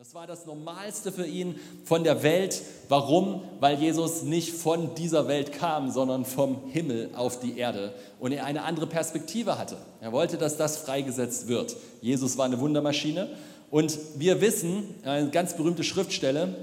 [0.00, 2.62] Das war das Normalste für ihn von der Welt.
[2.88, 3.42] Warum?
[3.60, 8.46] Weil Jesus nicht von dieser Welt kam, sondern vom Himmel auf die Erde und er
[8.46, 9.76] eine andere Perspektive hatte.
[10.00, 11.76] Er wollte, dass das freigesetzt wird.
[12.00, 13.28] Jesus war eine Wundermaschine
[13.70, 16.54] und wir wissen, eine ganz berühmte Schriftstelle,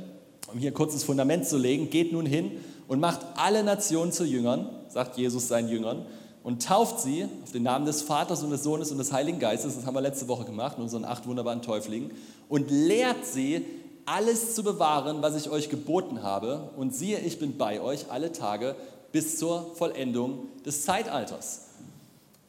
[0.51, 2.53] um hier ein kurzes Fundament zu legen, geht nun hin
[2.87, 6.07] und macht alle Nationen zu Jüngern, sagt Jesus seinen Jüngern,
[6.47, 9.75] und tauft sie auf den Namen des Vaters und des Sohnes und des Heiligen Geistes.
[9.75, 12.09] Das haben wir letzte Woche gemacht unseren acht wunderbaren Täuflingen.
[12.47, 13.65] Und lehrt sie,
[14.05, 16.69] alles zu bewahren, was ich euch geboten habe.
[16.77, 18.77] Und siehe, ich bin bei euch alle Tage
[19.11, 21.63] bis zur Vollendung des Zeitalters.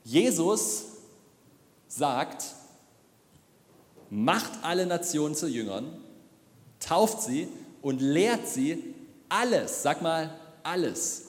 [0.04, 0.84] Jesus
[1.88, 2.44] sagt,
[4.10, 5.86] macht alle Nationen zu Jüngern,
[6.78, 7.48] tauft sie
[7.82, 8.94] und lehrt sie
[9.28, 10.30] alles, sag mal
[10.62, 11.27] alles,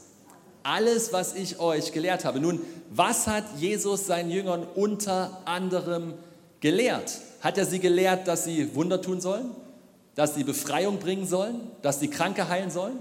[0.69, 2.39] alles, was ich euch gelehrt habe.
[2.39, 6.13] Nun, was hat Jesus seinen Jüngern unter anderem
[6.59, 7.19] gelehrt?
[7.41, 9.49] Hat er sie gelehrt, dass sie Wunder tun sollen?
[10.13, 11.59] Dass sie Befreiung bringen sollen?
[11.81, 12.99] Dass sie Kranke heilen sollen?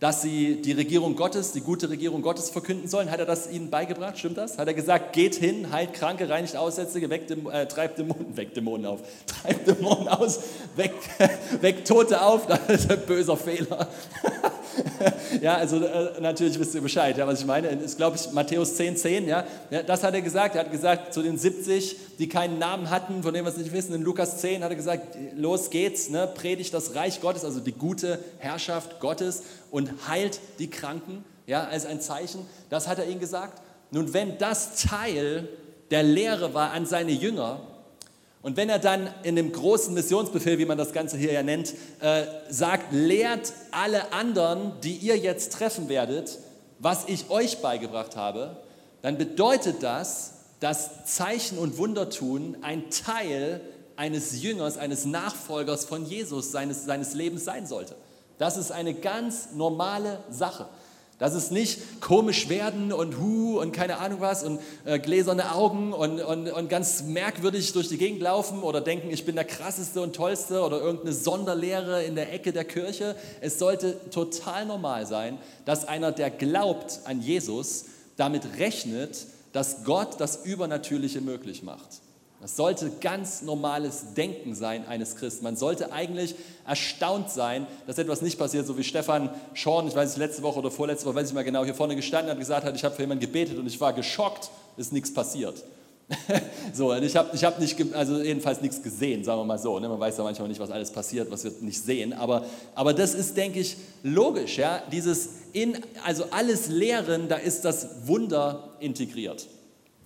[0.00, 3.10] Dass sie die Regierung Gottes, die gute Regierung Gottes verkünden sollen?
[3.10, 4.18] Hat er das ihnen beigebracht?
[4.18, 4.58] Stimmt das?
[4.58, 8.86] Hat er gesagt, geht hin, heilt Kranke, reinigt Aussätzige, weg, äh, treibt Dämonen, weg Dämonen
[8.86, 10.40] auf, treibt Dämonen aus,
[10.74, 10.94] weg,
[11.60, 13.88] weg Tote auf, das ist ein böser Fehler.
[15.40, 17.68] ja, also äh, natürlich wisst ihr Bescheid, ja, was ich meine.
[17.68, 19.44] Ist, glaube ich, Matthäus 10, 10, ja?
[19.70, 19.82] ja.
[19.82, 20.54] Das hat er gesagt.
[20.54, 23.72] Er hat gesagt, zu den 70, die keinen Namen hatten, von denen wir es nicht
[23.72, 26.28] wissen, in Lukas 10 hat er gesagt, los geht's, ne?
[26.32, 31.86] predigt das Reich Gottes, also die gute Herrschaft Gottes und heilt die Kranken, ja, als
[31.86, 32.46] ein Zeichen.
[32.70, 33.62] Das hat er ihnen gesagt.
[33.90, 35.48] Nun, wenn das Teil
[35.90, 37.60] der Lehre war an seine Jünger,
[38.42, 41.74] und wenn er dann in dem großen Missionsbefehl, wie man das Ganze hier ja nennt,
[42.00, 46.38] äh, sagt, lehrt alle anderen, die ihr jetzt treffen werdet,
[46.78, 48.56] was ich euch beigebracht habe,
[49.02, 53.60] dann bedeutet das, dass Zeichen und Wunder tun ein Teil
[53.96, 57.96] eines Jüngers, eines Nachfolgers von Jesus, seines, seines Lebens sein sollte.
[58.38, 60.68] Das ist eine ganz normale Sache.
[61.18, 65.92] Dass es nicht komisch werden und hu und keine Ahnung was und äh, gläserne Augen
[65.92, 70.00] und, und, und ganz merkwürdig durch die Gegend laufen oder denken, ich bin der krasseste
[70.00, 73.16] und tollste oder irgendeine Sonderlehre in der Ecke der Kirche.
[73.40, 77.86] Es sollte total normal sein, dass einer, der glaubt an Jesus,
[78.16, 82.00] damit rechnet, dass Gott das Übernatürliche möglich macht.
[82.40, 85.42] Das sollte ganz normales Denken sein eines Christen.
[85.42, 90.10] Man sollte eigentlich erstaunt sein, dass etwas nicht passiert, so wie Stefan Schorn, ich weiß
[90.10, 92.40] nicht, letzte Woche oder vorletzte Woche, weiß ich mal genau, hier vorne gestanden hat und
[92.40, 95.64] gesagt hat, ich habe für jemanden gebetet und ich war geschockt, ist nichts passiert.
[96.72, 99.78] so, und ich habe ich hab nicht, also jedenfalls nichts gesehen, sagen wir mal so.
[99.78, 99.88] Ne?
[99.88, 102.12] Man weiß ja manchmal nicht, was alles passiert, was wir nicht sehen.
[102.12, 104.58] Aber, aber das ist, denke ich, logisch.
[104.58, 104.82] Ja?
[104.90, 109.48] Dieses in, also alles Lehren, da ist das Wunder integriert.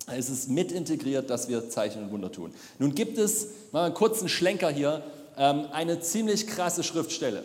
[0.07, 2.53] Es ist mit integriert, dass wir Zeichen und Wunder tun.
[2.79, 5.03] Nun gibt es, mal einen kurzen Schlenker hier,
[5.37, 7.43] ähm, eine ziemlich krasse Schriftstelle.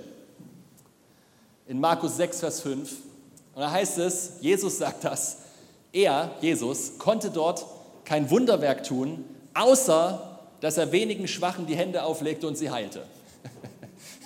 [1.66, 2.92] In Markus 6, Vers 5.
[3.54, 5.38] Und da heißt es, Jesus sagt das,
[5.92, 7.64] er, Jesus, konnte dort
[8.04, 13.04] kein Wunderwerk tun, außer dass er wenigen Schwachen die Hände auflegte und sie heilte.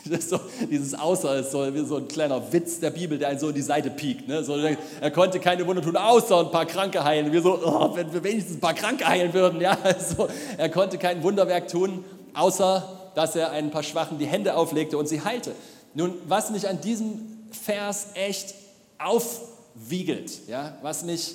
[0.20, 0.40] So,
[0.70, 3.62] dieses Außer ist so, so ein kleiner Witz der Bibel, der einen so in die
[3.62, 4.28] Seite piekt.
[4.28, 4.42] Ne?
[4.42, 7.32] So, er konnte keine Wunder tun, außer ein paar Kranke heilen.
[7.32, 9.60] Wir so, oh, wenn wir wenigstens ein paar Kranke heilen würden.
[9.60, 9.76] Ja?
[10.16, 12.04] So, er konnte kein Wunderwerk tun,
[12.34, 15.54] außer dass er ein paar Schwachen die Hände auflegte und sie heilte.
[15.94, 17.20] Nun, was mich an diesem
[17.50, 18.54] Vers echt
[18.98, 20.76] aufwiegelt, ja?
[20.82, 21.34] was mich,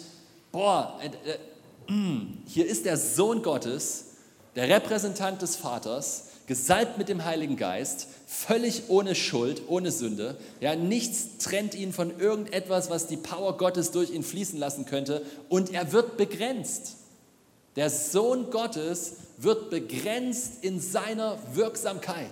[0.51, 4.05] boah, äh, äh, mm, hier ist der Sohn Gottes,
[4.55, 10.37] der Repräsentant des Vaters, gesalbt mit dem Heiligen Geist, völlig ohne Schuld, ohne Sünde.
[10.61, 15.23] Ja, nichts trennt ihn von irgendetwas, was die Power Gottes durch ihn fließen lassen könnte.
[15.49, 16.95] Und er wird begrenzt.
[17.75, 22.31] Der Sohn Gottes wird begrenzt in seiner Wirksamkeit.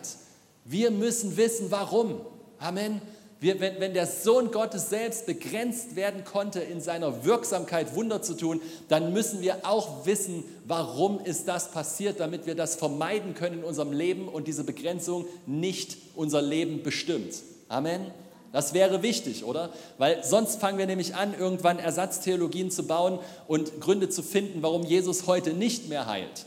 [0.63, 2.21] Wir müssen wissen, warum.
[2.57, 3.01] Amen.
[3.41, 8.61] Wenn, wenn der Sohn Gottes selbst begrenzt werden konnte in seiner Wirksamkeit, Wunder zu tun,
[8.87, 13.63] dann müssen wir auch wissen, warum ist das passiert, damit wir das vermeiden können in
[13.63, 17.35] unserem Leben und diese Begrenzung nicht unser Leben bestimmt.
[17.67, 18.11] Amen.
[18.53, 19.69] Das wäre wichtig, oder?
[19.97, 24.83] Weil sonst fangen wir nämlich an, irgendwann Ersatztheologien zu bauen und Gründe zu finden, warum
[24.83, 26.45] Jesus heute nicht mehr heilt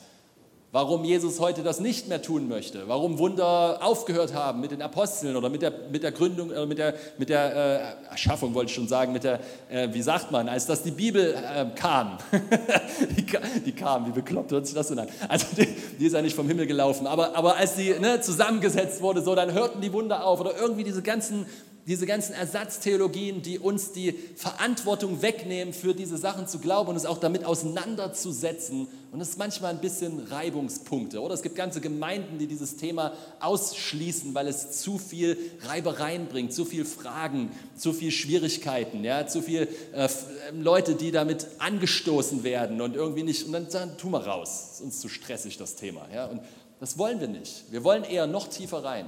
[0.71, 5.35] warum Jesus heute das nicht mehr tun möchte, warum Wunder aufgehört haben mit den Aposteln
[5.35, 8.75] oder mit der, mit der Gründung, äh, mit der, mit der äh, Erschaffung, wollte ich
[8.75, 12.19] schon sagen, mit der, äh, wie sagt man, als dass die Bibel äh, kam.
[13.17, 13.25] die,
[13.65, 15.09] die, kam, wie bekloppt hört sich das denn an?
[15.29, 15.67] Also die,
[15.99, 19.35] die ist ja nicht vom Himmel gelaufen, aber, aber als sie ne, zusammengesetzt wurde, so,
[19.35, 21.47] dann hörten die Wunder auf oder irgendwie diese ganzen
[21.89, 27.07] diese ganzen Ersatztheologien, die uns die Verantwortung wegnehmen, für diese Sachen zu glauben und es
[27.07, 28.89] auch damit auseinanderzusetzen.
[29.11, 31.23] Und es ist manchmal ein bisschen Reibungspunkte.
[31.23, 36.53] Oder es gibt ganze Gemeinden, die dieses Thema ausschließen, weil es zu viel Reibereien bringt,
[36.53, 40.09] zu viel Fragen, zu viel Schwierigkeiten, ja, zu viel äh,
[40.53, 43.47] Leute, die damit angestoßen werden und irgendwie nicht.
[43.47, 46.07] Und dann sagen, tu mal raus, ist uns zu stressig das Thema.
[46.15, 46.27] Ja.
[46.27, 46.43] Und
[46.81, 47.65] das wollen wir nicht.
[47.71, 49.07] Wir wollen eher noch tiefer rein.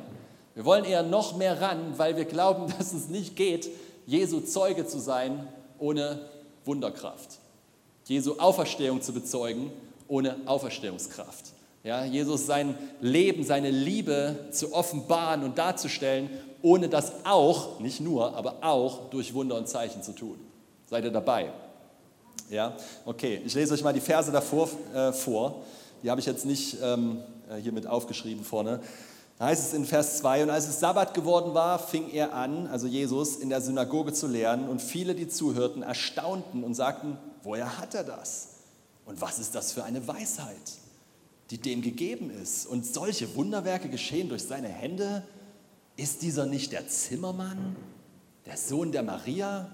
[0.55, 3.69] Wir wollen eher noch mehr ran, weil wir glauben, dass es nicht geht,
[4.07, 5.49] Jesu Zeuge zu sein
[5.79, 6.21] ohne
[6.65, 7.39] Wunderkraft.
[8.07, 9.71] Jesu Auferstehung zu bezeugen
[10.09, 11.53] ohne Auferstehungskraft.
[11.83, 16.29] Ja, Jesus sein Leben, seine Liebe zu offenbaren und darzustellen,
[16.61, 20.39] ohne das auch, nicht nur, aber auch durch Wunder und Zeichen zu tun.
[20.87, 21.51] Seid ihr dabei?
[22.51, 22.77] Ja,
[23.07, 23.41] okay.
[23.47, 25.63] Ich lese euch mal die Verse davor äh, vor.
[26.03, 28.81] Die habe ich jetzt nicht ähm, äh, hier mit aufgeschrieben vorne.
[29.41, 32.67] Da heißt es in Vers 2, und als es Sabbat geworden war, fing er an,
[32.67, 37.79] also Jesus, in der Synagoge zu lehren, und viele, die zuhörten, erstaunten und sagten, woher
[37.79, 38.49] hat er das?
[39.07, 40.75] Und was ist das für eine Weisheit,
[41.49, 42.67] die dem gegeben ist?
[42.67, 45.23] Und solche Wunderwerke geschehen durch seine Hände?
[45.97, 47.77] Ist dieser nicht der Zimmermann,
[48.45, 49.71] der Sohn der Maria,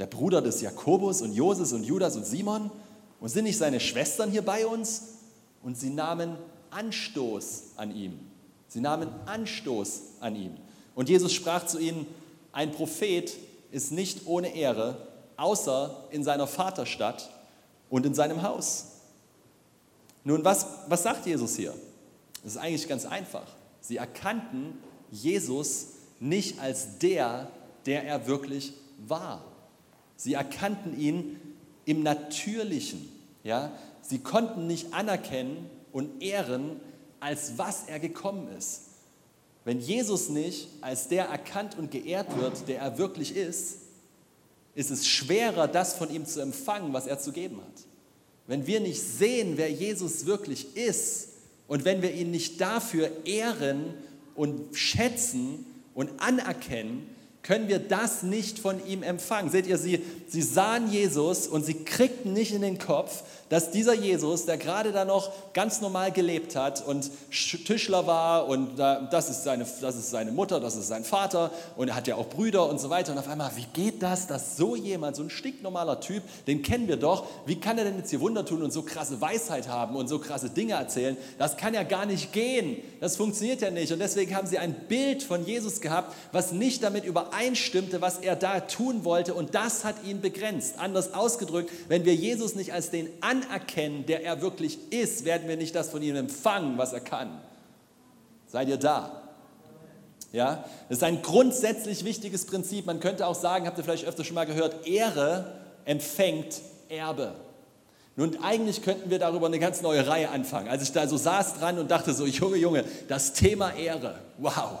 [0.00, 2.72] der Bruder des Jakobus und Joses und Judas und Simon?
[3.20, 5.02] Und sind nicht seine Schwestern hier bei uns?
[5.62, 6.36] Und sie nahmen
[6.72, 8.29] Anstoß an ihm.
[8.70, 10.56] Sie nahmen Anstoß an ihm.
[10.94, 12.06] Und Jesus sprach zu ihnen,
[12.52, 13.36] ein Prophet
[13.72, 17.30] ist nicht ohne Ehre, außer in seiner Vaterstadt
[17.88, 18.86] und in seinem Haus.
[20.22, 21.74] Nun, was, was sagt Jesus hier?
[22.44, 23.46] Das ist eigentlich ganz einfach.
[23.80, 24.78] Sie erkannten
[25.10, 25.88] Jesus
[26.20, 27.50] nicht als der,
[27.86, 28.72] der er wirklich
[29.08, 29.44] war.
[30.16, 31.40] Sie erkannten ihn
[31.86, 33.10] im Natürlichen.
[33.42, 33.72] Ja?
[34.02, 36.80] Sie konnten nicht anerkennen und ehren,
[37.20, 38.82] als was er gekommen ist.
[39.64, 43.78] Wenn Jesus nicht als der erkannt und geehrt wird, der er wirklich ist,
[44.74, 47.84] ist es schwerer, das von ihm zu empfangen, was er zu geben hat.
[48.46, 51.28] Wenn wir nicht sehen, wer Jesus wirklich ist
[51.68, 53.94] und wenn wir ihn nicht dafür ehren
[54.34, 57.06] und schätzen und anerkennen,
[57.42, 59.50] können wir das nicht von ihm empfangen.
[59.50, 63.94] Seht ihr, sie, sie sahen Jesus und sie kriegten nicht in den Kopf, dass dieser
[63.94, 69.42] Jesus, der gerade da noch ganz normal gelebt hat und Tischler war und das ist,
[69.42, 72.68] seine, das ist seine Mutter, das ist sein Vater und er hat ja auch Brüder
[72.68, 76.00] und so weiter und auf einmal, wie geht das, dass so jemand, so ein stinknormaler
[76.00, 78.82] Typ, den kennen wir doch, wie kann er denn jetzt hier Wunder tun und so
[78.82, 81.16] krasse Weisheit haben und so krasse Dinge erzählen?
[81.36, 84.74] Das kann ja gar nicht gehen, das funktioniert ja nicht und deswegen haben sie ein
[84.86, 89.84] Bild von Jesus gehabt, was nicht damit übereinstimmte, was er da tun wollte und das
[89.84, 90.78] hat ihn begrenzt.
[90.78, 95.48] Anders ausgedrückt, wenn wir Jesus nicht als den an anerkennen, der er wirklich ist, werden
[95.48, 97.40] wir nicht das von ihm empfangen, was er kann.
[98.48, 99.22] Seid ihr da?
[100.32, 102.86] Ja, das ist ein grundsätzlich wichtiges Prinzip.
[102.86, 105.54] Man könnte auch sagen, habt ihr vielleicht öfter schon mal gehört, Ehre
[105.84, 107.34] empfängt Erbe.
[108.16, 110.68] Nun, eigentlich könnten wir darüber eine ganz neue Reihe anfangen.
[110.68, 114.80] Als ich da so saß dran und dachte so, Junge, Junge, das Thema Ehre, wow,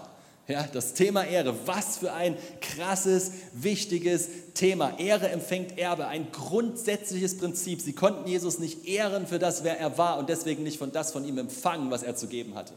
[0.50, 4.98] ja, das Thema Ehre, was für ein krasses, wichtiges Thema.
[4.98, 7.80] Ehre empfängt Erbe, ein grundsätzliches Prinzip.
[7.80, 11.12] Sie konnten Jesus nicht ehren für das, wer er war und deswegen nicht von das
[11.12, 12.72] von ihm empfangen, was er zu geben hatte.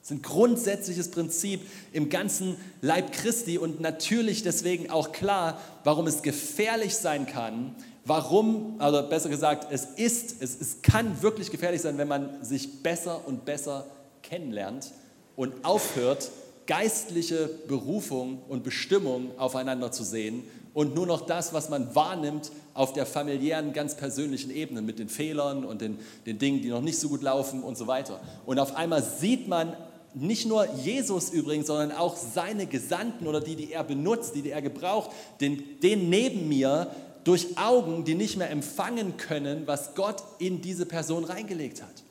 [0.00, 6.06] Das ist ein grundsätzliches Prinzip im ganzen Leib Christi und natürlich deswegen auch klar, warum
[6.06, 7.74] es gefährlich sein kann,
[8.04, 12.82] warum, also besser gesagt, es ist, es, es kann wirklich gefährlich sein, wenn man sich
[12.84, 13.84] besser und besser
[14.22, 14.92] kennenlernt
[15.34, 16.30] und aufhört,
[16.66, 22.92] geistliche Berufung und Bestimmung aufeinander zu sehen und nur noch das, was man wahrnimmt, auf
[22.92, 26.98] der familiären, ganz persönlichen Ebene mit den Fehlern und den, den Dingen, die noch nicht
[26.98, 28.20] so gut laufen und so weiter.
[28.44, 29.74] Und auf einmal sieht man
[30.12, 34.50] nicht nur Jesus übrigens, sondern auch seine Gesandten oder die, die er benutzt, die, die
[34.50, 35.10] er gebraucht,
[35.40, 36.90] den, den neben mir
[37.24, 42.04] durch Augen, die nicht mehr empfangen können, was Gott in diese Person reingelegt hat.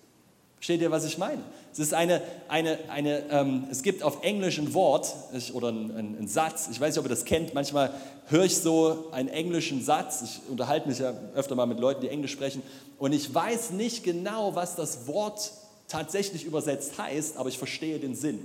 [0.65, 1.43] Versteht ihr, was ich meine?
[1.74, 6.17] Es ist eine, eine, eine ähm, es gibt auf Englisch ein Wort ich, oder ein,
[6.19, 7.93] ein, Satz, ich weiß nicht, ob ihr das kennt, manchmal
[8.29, 12.10] höre ich so einen englischen Satz, ich unterhalte mich ja öfter mal mit Leuten, die
[12.10, 12.63] Englisch sprechen,
[12.98, 15.51] und ich weiß nicht genau, was das Wort
[15.88, 18.43] tatsächlich übersetzt heißt, aber ich verstehe den Sinn.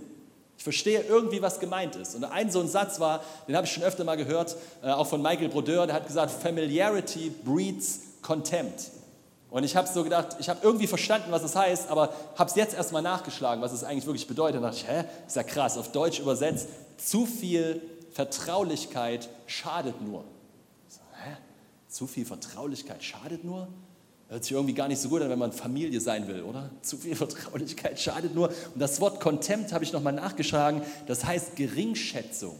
[0.58, 2.14] Ich verstehe irgendwie, was gemeint ist.
[2.16, 5.06] Und ein so ein Satz war, den habe ich schon öfter mal gehört, äh, auch
[5.06, 8.99] von Michael Brodeur, der hat gesagt, Familiarity breeds Contempt.
[9.50, 12.48] Und ich habe so gedacht, ich habe irgendwie verstanden, was es das heißt, aber habe
[12.48, 14.58] es jetzt erstmal nachgeschlagen, was es eigentlich wirklich bedeutet.
[14.58, 20.24] Und dachte ich, hä, ist ja krass, auf Deutsch übersetzt, zu viel Vertraulichkeit schadet nur.
[20.88, 21.36] So, hä?
[21.88, 23.68] Zu viel Vertraulichkeit schadet nur?
[24.28, 26.70] Hört sich irgendwie gar nicht so gut an, wenn man Familie sein will, oder?
[26.82, 28.48] Zu viel Vertraulichkeit schadet nur.
[28.48, 32.56] Und das Wort Contempt habe ich nochmal nachgeschlagen, das heißt Geringschätzung.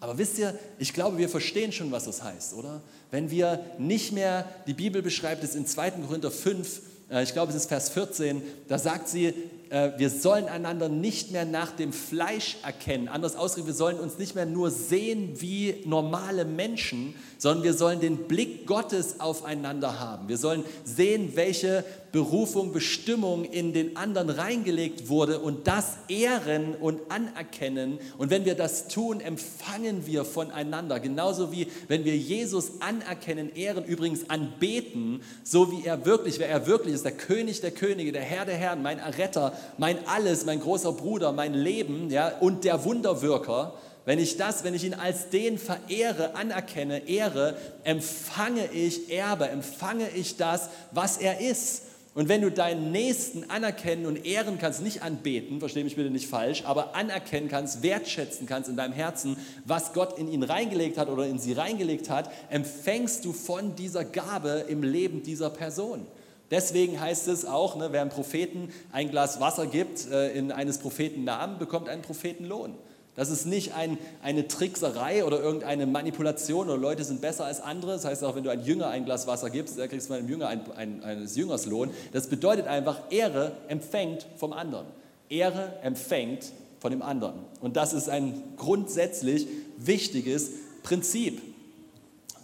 [0.00, 2.82] Aber wisst ihr, ich glaube, wir verstehen schon, was das heißt, oder?
[3.10, 5.90] Wenn wir nicht mehr, die Bibel beschreibt es in 2.
[6.06, 9.34] Korinther 5, äh, ich glaube, es ist Vers 14, da sagt sie,
[9.70, 13.08] äh, wir sollen einander nicht mehr nach dem Fleisch erkennen.
[13.08, 18.00] Anders ausgedrückt, wir sollen uns nicht mehr nur sehen wie normale Menschen, sondern wir sollen
[18.00, 20.28] den Blick Gottes aufeinander haben.
[20.28, 27.00] Wir sollen sehen, welche Berufung, Bestimmung in den anderen reingelegt wurde und das ehren und
[27.10, 27.98] anerkennen.
[28.16, 31.00] Und wenn wir das tun, empfangen wir voneinander.
[31.00, 36.66] Genauso wie wenn wir Jesus anerkennen, ehren, übrigens anbeten, so wie er wirklich, wer er
[36.66, 40.60] wirklich ist, der König der Könige, der Herr der Herren, mein Erretter, mein Alles, mein
[40.60, 43.74] großer Bruder, mein Leben ja, und der Wunderwirker.
[44.04, 50.08] Wenn ich das, wenn ich ihn als den verehre, anerkenne, ehre, empfange ich Erbe, empfange
[50.14, 51.82] ich das, was er ist.
[52.14, 56.26] Und wenn du deinen Nächsten anerkennen und ehren kannst, nicht anbeten, verstehe mich bitte nicht
[56.26, 59.36] falsch, aber anerkennen kannst, wertschätzen kannst in deinem Herzen,
[59.66, 64.04] was Gott in ihn reingelegt hat oder in sie reingelegt hat, empfängst du von dieser
[64.04, 66.06] Gabe im Leben dieser Person.
[66.50, 70.78] Deswegen heißt es auch, ne, wer einem Propheten ein Glas Wasser gibt äh, in eines
[70.78, 72.74] Propheten Namen, bekommt einen Prophetenlohn.
[73.18, 77.94] Das ist nicht ein, eine Trickserei oder irgendeine Manipulation oder Leute sind besser als andere.
[77.94, 80.28] Das heißt auch, wenn du einem Jünger ein Glas Wasser gibst, dann kriegst du einem
[80.28, 81.90] Jünger ein, ein, eines Jüngers Lohn.
[82.12, 84.86] Das bedeutet einfach, Ehre empfängt vom anderen.
[85.28, 87.40] Ehre empfängt von dem anderen.
[87.60, 90.52] Und das ist ein grundsätzlich wichtiges
[90.84, 91.42] Prinzip.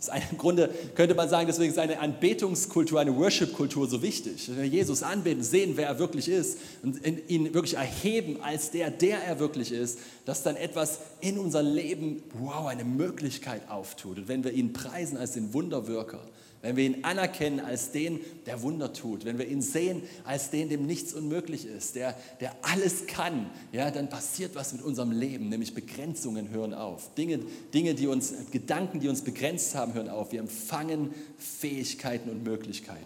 [0.08, 4.48] Im Grunde könnte man sagen, deswegen ist eine Anbetungskultur, eine Worship-Kultur so wichtig.
[4.48, 9.38] Jesus anbeten, sehen, wer er wirklich ist und ihn wirklich erheben als der, der er
[9.38, 14.18] wirklich ist, dass dann etwas in unser Leben, wow, eine Möglichkeit auftut.
[14.18, 16.20] Und wenn wir ihn preisen als den Wunderwirker,
[16.64, 20.70] wenn wir ihn anerkennen als den, der Wunder tut, wenn wir ihn sehen als den,
[20.70, 25.50] dem nichts unmöglich ist, der, der alles kann, ja, dann passiert was mit unserem Leben,
[25.50, 27.14] nämlich Begrenzungen hören auf.
[27.16, 27.40] Dinge,
[27.74, 30.32] Dinge, die uns, Gedanken, die uns begrenzt haben, hören auf.
[30.32, 33.04] Wir empfangen Fähigkeiten und Möglichkeiten.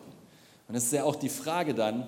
[0.68, 2.06] Und es ist ja auch die Frage dann,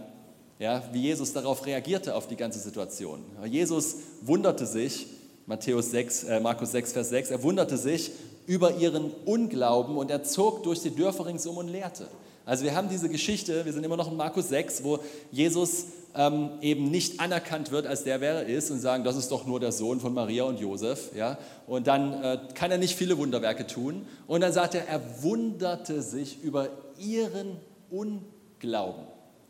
[0.60, 3.24] ja, wie Jesus darauf reagierte, auf die ganze Situation.
[3.44, 5.08] Jesus wunderte sich,
[5.46, 8.12] Matthäus 6, äh, Markus 6, Vers 6, er wunderte sich
[8.50, 12.08] über ihren Unglauben und er zog durch die Dörfer ringsum und lehrte.
[12.44, 14.98] Also wir haben diese Geschichte, wir sind immer noch in Markus 6, wo
[15.30, 15.84] Jesus
[16.16, 19.46] ähm, eben nicht anerkannt wird als der, wer er ist und sagen, das ist doch
[19.46, 21.14] nur der Sohn von Maria und Josef.
[21.14, 21.38] Ja?
[21.68, 24.04] Und dann äh, kann er nicht viele Wunderwerke tun.
[24.26, 27.56] Und dann sagt er, er wunderte sich über ihren
[27.88, 29.04] Unglauben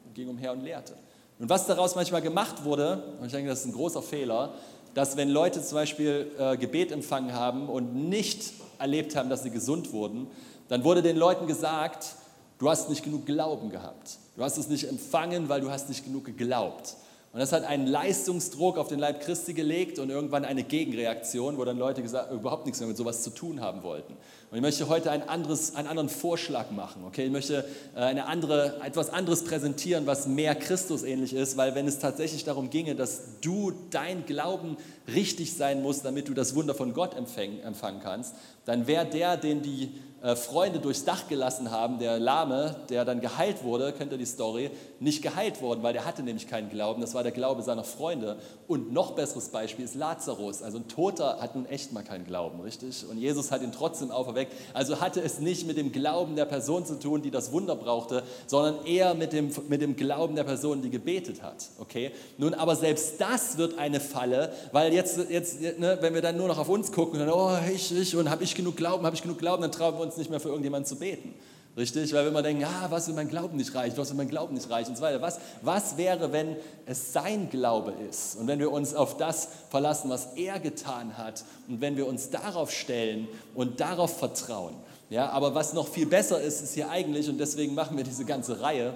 [0.04, 0.92] und ging umher und lehrte.
[1.38, 4.52] Und was daraus manchmal gemacht wurde, und ich denke, das ist ein großer Fehler,
[4.92, 9.50] dass wenn Leute zum Beispiel äh, Gebet empfangen haben und nicht erlebt haben, dass sie
[9.50, 10.26] gesund wurden,
[10.68, 12.14] dann wurde den Leuten gesagt,
[12.58, 14.18] du hast nicht genug Glauben gehabt.
[14.36, 16.96] Du hast es nicht empfangen, weil du hast nicht genug geglaubt.
[17.32, 21.64] Und das hat einen Leistungsdruck auf den Leib Christi gelegt und irgendwann eine Gegenreaktion, wo
[21.64, 24.14] dann Leute gesagt, überhaupt nichts mehr mit sowas zu tun haben wollten.
[24.50, 27.04] Und ich möchte heute ein anderes, einen anderen Vorschlag machen.
[27.06, 27.26] Okay?
[27.26, 31.86] Ich möchte äh, eine andere, etwas anderes präsentieren, was mehr Christus ähnlich ist, weil wenn
[31.86, 34.76] es tatsächlich darum ginge, dass du dein Glauben
[35.14, 38.34] richtig sein muss, damit du das Wunder von Gott empfangen kannst,
[38.64, 39.90] dann wäre der, den die
[40.22, 44.26] äh, Freunde durchs Dach gelassen haben, der Lahme, der dann geheilt wurde, kennt ihr die
[44.26, 47.00] Story, nicht geheilt worden, weil der hatte nämlich keinen Glauben.
[47.00, 48.36] Das war der Glaube seiner Freunde.
[48.68, 50.62] Und noch besseres Beispiel ist Lazarus.
[50.62, 53.04] Also ein Toter hat nun echt mal keinen Glauben, richtig?
[53.08, 54.52] Und Jesus hat ihn trotzdem auferweckt.
[54.74, 58.22] Also hatte es nicht mit dem Glauben der Person zu tun, die das Wunder brauchte,
[58.46, 61.68] sondern eher mit dem, mit dem Glauben der Person, die gebetet hat.
[61.78, 62.10] Okay?
[62.36, 66.48] Nun, aber selbst das wird eine Falle, weil jetzt, jetzt ne, wenn wir dann nur
[66.48, 69.22] noch auf uns gucken, dann, oh, ich, ich, und habe ich genug Glauben, habe ich
[69.22, 71.34] genug Glauben, dann trauen wir uns nicht mehr für irgendjemanden zu beten.
[71.76, 72.12] Richtig?
[72.12, 74.54] Weil wir immer denken, ah, was, wenn mein Glauben nicht reicht, was, wenn mein Glauben
[74.54, 75.22] nicht reicht und so weiter.
[75.22, 80.10] Was, was wäre, wenn es sein Glaube ist und wenn wir uns auf das verlassen,
[80.10, 84.74] was er getan hat und wenn wir uns darauf stellen und darauf vertrauen.
[85.10, 88.24] Ja, aber was noch viel besser ist, ist hier eigentlich, und deswegen machen wir diese
[88.24, 88.94] ganze Reihe,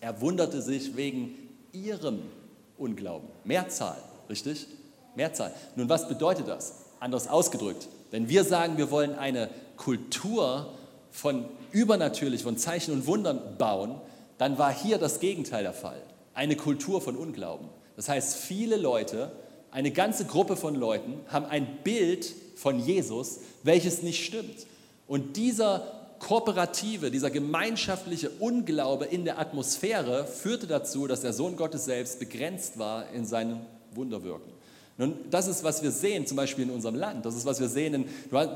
[0.00, 1.34] er wunderte sich wegen
[1.72, 2.20] ihrem
[2.76, 3.28] Unglauben.
[3.44, 3.96] Mehrzahl,
[4.28, 4.66] richtig?
[5.14, 5.52] Mehrzahl.
[5.76, 6.74] Nun, was bedeutet das?
[7.00, 10.72] Anders ausgedrückt, wenn wir sagen, wir wollen eine Kultur
[11.10, 14.00] von übernatürlich, von Zeichen und Wundern bauen,
[14.38, 16.02] dann war hier das Gegenteil der Fall.
[16.34, 17.68] Eine Kultur von Unglauben.
[17.96, 19.32] Das heißt, viele Leute,
[19.70, 24.66] eine ganze Gruppe von Leuten haben ein Bild von Jesus, welches nicht stimmt.
[25.06, 31.84] Und dieser kooperative, dieser gemeinschaftliche Unglaube in der Atmosphäre führte dazu, dass der Sohn Gottes
[31.84, 33.60] selbst begrenzt war in seinem
[33.92, 34.51] Wunderwirken.
[34.98, 37.24] Nun, das ist, was wir sehen, zum Beispiel in unserem Land.
[37.24, 37.94] Das ist, was wir sehen.
[37.94, 38.04] In,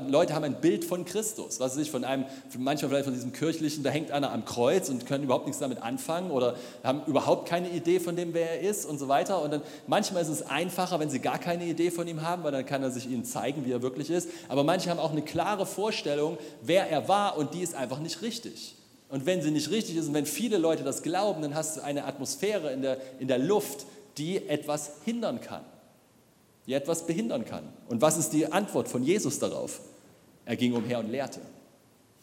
[0.07, 2.25] Leute haben ein Bild von Christus, was sich von einem,
[2.59, 5.81] manchmal vielleicht von diesem kirchlichen, da hängt einer am Kreuz und können überhaupt nichts damit
[5.81, 9.41] anfangen oder haben überhaupt keine Idee von dem, wer er ist und so weiter.
[9.41, 12.51] Und dann manchmal ist es einfacher, wenn sie gar keine Idee von ihm haben, weil
[12.51, 14.29] dann kann er sich ihnen zeigen, wie er wirklich ist.
[14.47, 18.21] Aber manche haben auch eine klare Vorstellung, wer er war und die ist einfach nicht
[18.21, 18.75] richtig.
[19.09, 21.81] Und wenn sie nicht richtig ist und wenn viele Leute das glauben, dann hast du
[21.81, 23.87] eine Atmosphäre in der, in der Luft,
[24.19, 25.63] die etwas hindern kann
[26.67, 27.63] die etwas behindern kann.
[27.87, 29.79] Und was ist die Antwort von Jesus darauf?
[30.45, 31.39] Er ging umher und lehrte.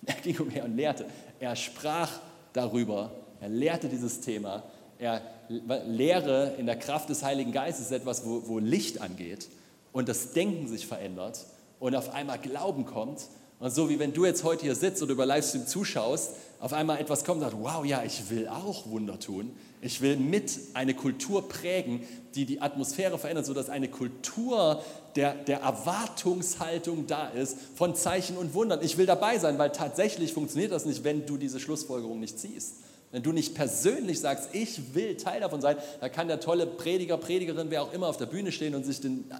[0.06, 1.06] Er ging umher und lehrte.
[1.40, 2.10] Er sprach
[2.52, 3.10] darüber.
[3.40, 4.62] Er lehrte dieses Thema.
[4.98, 9.48] Er Lehre in der Kraft des Heiligen Geistes ist etwas, wo, wo Licht angeht
[9.92, 11.46] und das Denken sich verändert
[11.80, 13.28] und auf einmal Glauben kommt.
[13.60, 16.98] Und so wie wenn du jetzt heute hier sitzt oder über Livestream zuschaust, auf einmal
[17.00, 19.54] etwas kommt und sagt, wow, ja, ich will auch Wunder tun.
[19.84, 22.00] Ich will mit eine Kultur prägen,
[22.34, 24.82] die die Atmosphäre verändert, sodass eine Kultur
[25.14, 28.80] der, der Erwartungshaltung da ist von Zeichen und Wundern.
[28.82, 32.76] Ich will dabei sein, weil tatsächlich funktioniert das nicht, wenn du diese Schlussfolgerung nicht ziehst.
[33.12, 37.18] Wenn du nicht persönlich sagst, ich will Teil davon sein, da kann der tolle Prediger,
[37.18, 39.30] Predigerin, wer auch immer auf der Bühne stehen und sich den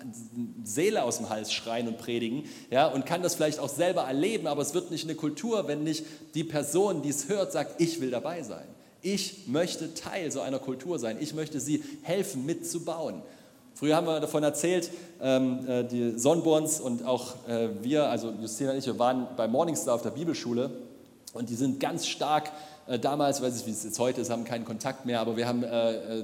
[0.63, 4.47] Seele aus dem Hals schreien und predigen, ja, und kann das vielleicht auch selber erleben,
[4.47, 8.03] aber es wird nicht eine Kultur, wenn nicht die Person, die es hört, sagt, ich
[8.03, 8.67] will dabei sein.
[9.07, 11.19] Ich möchte Teil so einer Kultur sein.
[11.21, 13.21] Ich möchte sie helfen, mitzubauen.
[13.75, 18.71] Früher haben wir davon erzählt, ähm, äh, die Sonnborns und auch äh, wir, also Justina
[18.71, 20.71] und ich, wir waren bei Morningstar auf der Bibelschule
[21.35, 22.51] und die sind ganz stark
[22.87, 25.47] äh, damals, weiß ich, wie es jetzt heute ist, haben keinen Kontakt mehr, aber wir
[25.47, 25.61] haben,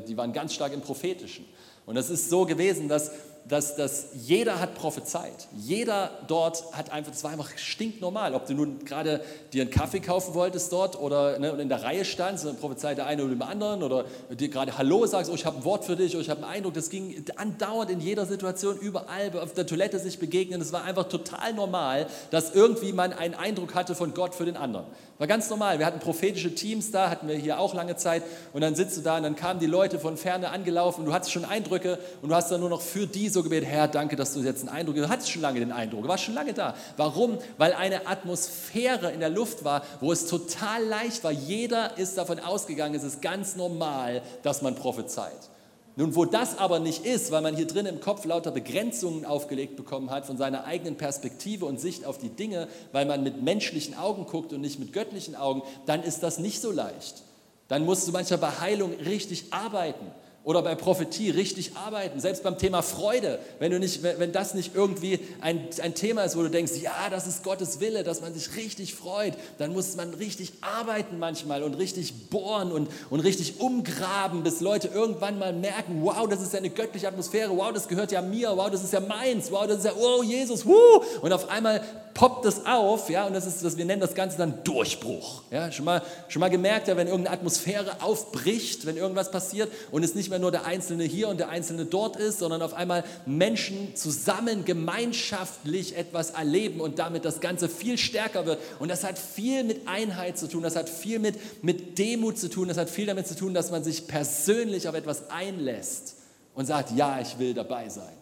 [0.09, 1.45] die waren ganz stark im Prophetischen.
[1.85, 3.11] Und es ist so gewesen, dass
[3.49, 5.49] dass, dass jeder hat prophezeit.
[5.57, 8.35] Jeder dort hat einfach, das war einfach stinknormal.
[8.35, 9.21] Ob du nun gerade
[9.53, 13.07] dir einen Kaffee kaufen wolltest dort oder ne, in der Reihe standst, dann prophezeit der
[13.07, 15.97] eine oder dem anderen oder dir gerade Hallo sagst, oh, ich habe ein Wort für
[15.97, 16.75] dich, oh, ich habe einen Eindruck.
[16.75, 20.61] Das ging andauernd in jeder Situation, überall, auf der Toilette sich begegnen.
[20.61, 24.57] Es war einfach total normal, dass irgendwie man einen Eindruck hatte von Gott für den
[24.57, 24.87] anderen.
[25.19, 25.79] War ganz normal.
[25.79, 28.23] Wir hatten prophetische Teams da, hatten wir hier auch lange Zeit.
[28.53, 31.13] Und dann sitzt du da und dann kamen die Leute von Ferne angelaufen und du
[31.13, 34.17] hattest schon Eindrücke und du hast dann nur noch für die so gebetet, Herr, danke,
[34.17, 35.05] dass du jetzt einen Eindruck hast.
[35.05, 36.75] Du hattest schon lange den Eindruck, warst schon lange da.
[36.97, 37.39] Warum?
[37.59, 41.33] Weil eine Atmosphäre in der Luft war, wo es total leicht war.
[41.33, 45.51] Jeder ist davon ausgegangen, es ist ganz normal, dass man prophezeit.
[45.97, 49.77] Nun, wo das aber nicht ist, weil man hier drin im Kopf lauter Begrenzungen aufgelegt
[49.77, 53.97] bekommen hat von seiner eigenen Perspektive und Sicht auf die Dinge, weil man mit menschlichen
[53.97, 57.23] Augen guckt und nicht mit göttlichen Augen, dann ist das nicht so leicht.
[57.69, 60.07] Dann musst du manchmal bei Heilung richtig arbeiten
[60.51, 64.75] oder bei Prophetie richtig arbeiten, selbst beim Thema Freude, wenn, du nicht, wenn das nicht
[64.75, 68.35] irgendwie ein, ein Thema ist, wo du denkst, ja, das ist Gottes Wille, dass man
[68.35, 73.61] sich richtig freut, dann muss man richtig arbeiten manchmal und richtig bohren und, und richtig
[73.61, 77.87] umgraben, bis Leute irgendwann mal merken, wow, das ist ja eine göttliche Atmosphäre, wow, das
[77.87, 81.05] gehört ja mir, wow, das ist ja meins, wow, das ist ja, oh, Jesus, wuh,
[81.23, 81.81] und auf einmal
[82.15, 85.43] poppt es auf, ja, und das ist, was wir nennen das Ganze dann Durchbruch.
[85.53, 90.03] Ja, schon mal, schon mal gemerkt, ja, wenn irgendeine Atmosphäre aufbricht, wenn irgendwas passiert und
[90.03, 93.05] es nicht mehr nur der Einzelne hier und der Einzelne dort ist, sondern auf einmal
[93.27, 98.59] Menschen zusammen gemeinschaftlich etwas erleben und damit das Ganze viel stärker wird.
[98.79, 102.49] Und das hat viel mit Einheit zu tun, das hat viel mit, mit Demut zu
[102.49, 106.17] tun, das hat viel damit zu tun, dass man sich persönlich auf etwas einlässt
[106.55, 108.20] und sagt, ja, ich will dabei sein.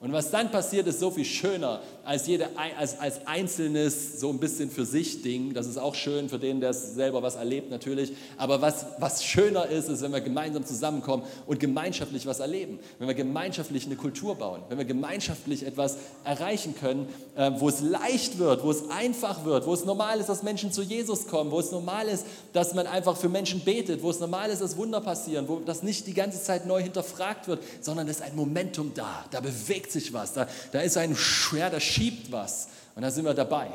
[0.00, 4.38] Und was dann passiert, ist so viel schöner als, jede, als, als einzelnes, so ein
[4.38, 5.52] bisschen für sich Ding.
[5.52, 8.14] Das ist auch schön für den, der selber was erlebt natürlich.
[8.38, 12.78] Aber was, was schöner ist, ist, wenn wir gemeinsam zusammenkommen und gemeinschaftlich was erleben.
[12.98, 14.62] Wenn wir gemeinschaftlich eine Kultur bauen.
[14.70, 19.66] Wenn wir gemeinschaftlich etwas erreichen können, äh, wo es leicht wird, wo es einfach wird,
[19.66, 22.86] wo es normal ist, dass Menschen zu Jesus kommen, wo es normal ist, dass man
[22.86, 26.14] einfach für Menschen betet, wo es normal ist, dass Wunder passieren, wo das nicht die
[26.14, 29.26] ganze Zeit neu hinterfragt wird, sondern es ist ein Momentum da.
[29.30, 32.68] Da bewegt bewegt sich was, da, da ist ein Schwer, da schiebt was.
[32.94, 33.68] Und da sind wir dabei.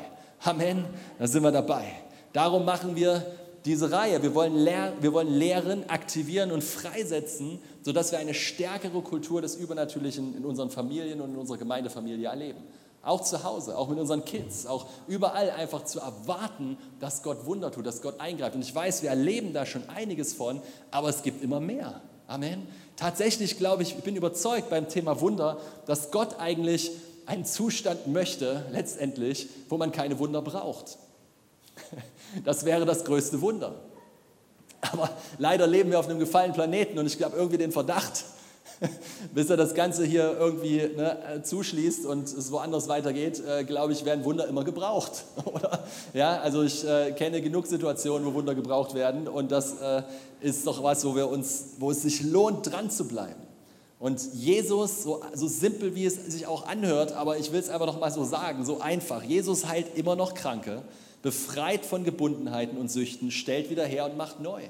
[0.44, 0.84] Amen,
[1.18, 1.84] da sind wir dabei.
[2.32, 3.24] Darum machen wir
[3.64, 4.22] diese Reihe.
[4.22, 9.56] Wir wollen, lehr wir wollen lehren, aktivieren und freisetzen, sodass wir eine stärkere Kultur des
[9.56, 12.60] Übernatürlichen in unseren Familien und in unserer Gemeindefamilie erleben.
[13.02, 17.70] Auch zu Hause, auch mit unseren Kids, auch überall einfach zu erwarten, dass Gott Wunder
[17.70, 18.56] tut, dass Gott eingreift.
[18.56, 22.00] Und ich weiß, wir erleben da schon einiges von, aber es gibt immer mehr.
[22.26, 22.66] Amen.
[22.96, 26.92] Tatsächlich glaube ich, ich bin überzeugt beim Thema Wunder, dass Gott eigentlich
[27.26, 30.98] einen Zustand möchte, letztendlich, wo man keine Wunder braucht.
[32.44, 33.76] Das wäre das größte Wunder.
[34.80, 38.24] Aber leider leben wir auf einem gefallenen Planeten und ich glaube irgendwie den Verdacht,
[39.34, 44.04] bis er das Ganze hier irgendwie ne, zuschließt und es woanders weitergeht, äh, glaube ich,
[44.04, 45.24] werden Wunder immer gebraucht.
[45.44, 45.84] Oder?
[46.14, 50.02] Ja, also ich äh, kenne genug Situationen, wo Wunder gebraucht werden und das äh,
[50.40, 53.46] ist doch was, wo, wir uns, wo es sich lohnt, dran zu bleiben.
[53.98, 57.86] Und Jesus, so, so simpel wie es sich auch anhört, aber ich will es einfach
[57.86, 59.22] noch mal so sagen, so einfach.
[59.22, 60.82] Jesus heilt immer noch Kranke,
[61.22, 64.60] befreit von Gebundenheiten und Süchten, stellt wieder her und macht neu.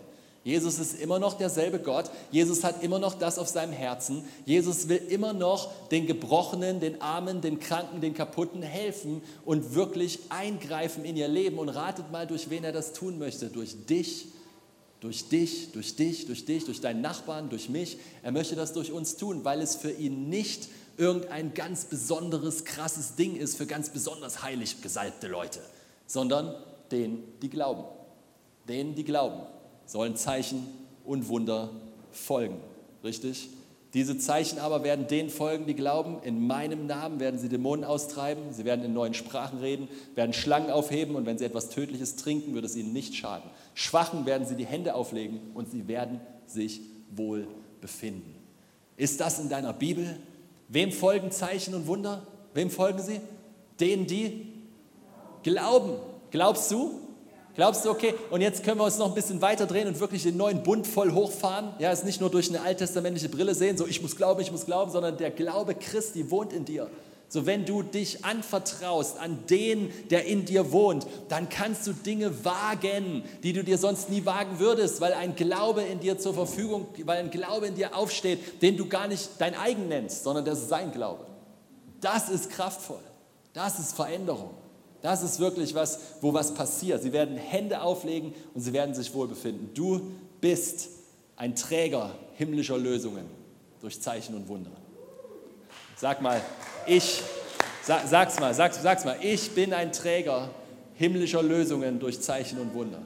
[0.46, 2.08] Jesus ist immer noch derselbe Gott.
[2.30, 4.22] Jesus hat immer noch das auf seinem Herzen.
[4.44, 10.20] Jesus will immer noch den Gebrochenen, den Armen, den Kranken, den Kaputten helfen und wirklich
[10.28, 11.58] eingreifen in ihr Leben.
[11.58, 13.48] Und ratet mal, durch wen er das tun möchte.
[13.48, 14.28] Durch dich,
[15.00, 17.98] durch dich, durch dich, durch dich, durch deinen Nachbarn, durch mich.
[18.22, 23.16] Er möchte das durch uns tun, weil es für ihn nicht irgendein ganz besonderes, krasses
[23.16, 25.58] Ding ist für ganz besonders heilig gesalbte Leute,
[26.06, 26.54] sondern
[26.92, 27.82] denen, die glauben.
[28.68, 29.55] Denen, die glauben
[29.86, 30.66] sollen Zeichen
[31.04, 31.70] und Wunder
[32.10, 32.60] folgen.
[33.02, 33.48] Richtig?
[33.94, 36.18] Diese Zeichen aber werden denen folgen, die glauben.
[36.22, 40.70] In meinem Namen werden sie Dämonen austreiben, sie werden in neuen Sprachen reden, werden Schlangen
[40.70, 43.48] aufheben und wenn sie etwas Tödliches trinken, wird es ihnen nicht schaden.
[43.74, 46.82] Schwachen werden sie die Hände auflegen und sie werden sich
[47.14, 47.46] wohl
[47.80, 48.34] befinden.
[48.98, 50.18] Ist das in deiner Bibel?
[50.68, 52.26] Wem folgen Zeichen und Wunder?
[52.54, 53.20] Wem folgen sie?
[53.80, 54.48] Denen, die
[55.42, 55.92] glauben.
[56.30, 57.00] Glaubst du?
[57.56, 60.22] Glaubst du, okay, und jetzt können wir uns noch ein bisschen weiter drehen und wirklich
[60.22, 61.72] den neuen Bund voll hochfahren?
[61.78, 64.66] Ja, es nicht nur durch eine alttestamentliche Brille sehen, so ich muss glauben, ich muss
[64.66, 66.90] glauben, sondern der Glaube Christi wohnt in dir.
[67.28, 72.44] So, wenn du dich anvertraust an den, der in dir wohnt, dann kannst du Dinge
[72.44, 76.86] wagen, die du dir sonst nie wagen würdest, weil ein Glaube in dir zur Verfügung,
[77.04, 80.60] weil ein Glaube in dir aufsteht, den du gar nicht dein eigen nennst, sondern das
[80.60, 81.26] ist sein Glaube.
[82.00, 83.02] Das ist kraftvoll.
[83.54, 84.50] Das ist Veränderung.
[85.06, 87.00] Das ist wirklich was, wo was passiert.
[87.00, 89.70] Sie werden Hände auflegen und sie werden sich wohlbefinden.
[89.72, 90.00] Du
[90.40, 90.88] bist
[91.36, 93.24] ein Träger himmlischer Lösungen
[93.80, 94.72] durch Zeichen und Wunder.
[95.94, 96.40] Sag mal,
[96.88, 97.22] ich,
[97.84, 100.50] sag, sag's mal, sag, sag's mal, ich bin ein Träger
[100.94, 103.02] himmlischer Lösungen durch Zeichen und Wunder.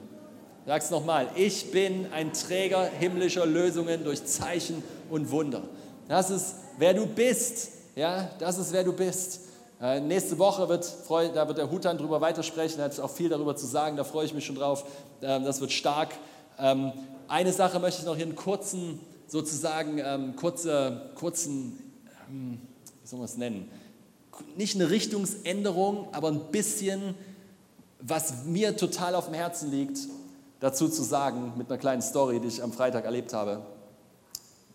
[0.65, 5.61] Sag's nochmal, ich bin ein Träger himmlischer Lösungen durch Zeichen und Wunder.
[6.07, 7.73] Das ist, wer du bist.
[7.95, 9.50] Ja, das ist, wer du bist.
[9.81, 13.55] Äh, nächste Woche wird, da wird der Hutan drüber weitersprechen, er hat auch viel darüber
[13.55, 14.85] zu sagen, da freue ich mich schon drauf.
[15.23, 16.09] Ähm, das wird stark.
[16.59, 16.91] Ähm,
[17.27, 21.79] eine Sache möchte ich noch hier einen kurzen, sozusagen, ähm, kurze, kurzen,
[22.29, 23.71] wie soll man es nennen?
[24.55, 27.15] Nicht eine Richtungsänderung, aber ein bisschen,
[27.99, 29.97] was mir total auf dem Herzen liegt,
[30.59, 33.65] dazu zu sagen, mit einer kleinen Story, die ich am Freitag erlebt habe.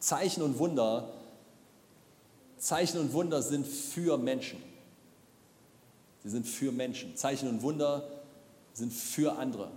[0.01, 1.11] Zeichen und Wunder,
[2.59, 4.59] Zeichen und Wunder sind für Menschen.
[6.27, 7.15] Sie sind für Menschen.
[7.15, 8.03] Zeichen und Wunder
[8.73, 9.71] sind für andere.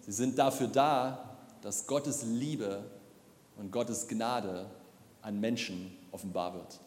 [0.00, 2.82] Sie sind dafür da, dass Gottes Liebe
[3.56, 4.66] und Gottes Gnade
[5.22, 6.80] an Menschen offenbar wird.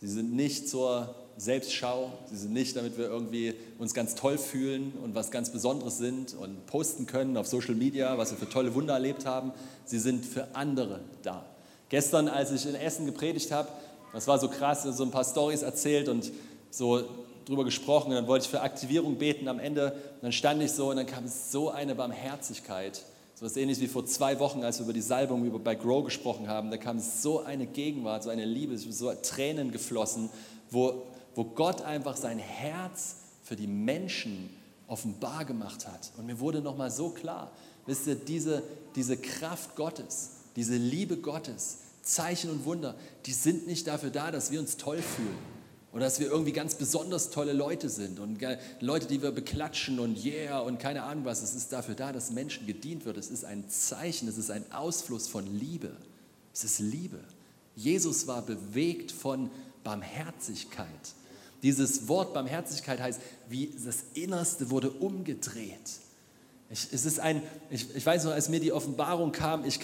[0.00, 4.92] Sie sind nicht zur Selbstschau, sie sind nicht, damit wir irgendwie uns ganz toll fühlen
[5.02, 8.76] und was ganz Besonderes sind und posten können auf Social Media, was wir für tolle
[8.76, 9.50] Wunder erlebt haben.
[9.84, 11.44] Sie sind für andere da.
[11.88, 13.70] Gestern, als ich in Essen gepredigt habe,
[14.12, 16.30] das war so krass, so ein paar Stories erzählt und
[16.70, 19.92] so drüber gesprochen und dann wollte ich für Aktivierung beten am Ende.
[19.92, 23.02] Und dann stand ich so und dann kam so eine Barmherzigkeit.
[23.34, 26.48] So was ähnliches wie vor zwei Wochen, als wir über die Salbung bei Grow gesprochen
[26.48, 26.70] haben.
[26.70, 30.30] Da kam so eine Gegenwart, so eine Liebe, so Tränen geflossen,
[30.70, 31.02] wo,
[31.34, 34.50] wo Gott einfach sein Herz für die Menschen
[34.88, 36.12] offenbar gemacht hat.
[36.16, 37.52] Und mir wurde nochmal so klar,
[37.84, 38.62] wisst ihr, diese,
[38.96, 42.94] diese Kraft Gottes, diese Liebe Gottes, Zeichen und Wunder,
[43.26, 45.55] die sind nicht dafür da, dass wir uns toll fühlen
[45.96, 48.38] oder dass wir irgendwie ganz besonders tolle Leute sind und
[48.80, 51.42] Leute, die wir beklatschen und yeah und keine Ahnung was.
[51.42, 53.16] Es ist dafür da, dass Menschen gedient wird.
[53.16, 55.96] Es ist ein Zeichen, es ist ein Ausfluss von Liebe.
[56.52, 57.18] Es ist Liebe.
[57.76, 59.50] Jesus war bewegt von
[59.84, 60.86] Barmherzigkeit.
[61.62, 65.80] Dieses Wort Barmherzigkeit heißt, wie das Innerste wurde umgedreht.
[66.68, 69.80] Ich, es ist ein, ich, ich weiß noch, als mir die Offenbarung kam, ich,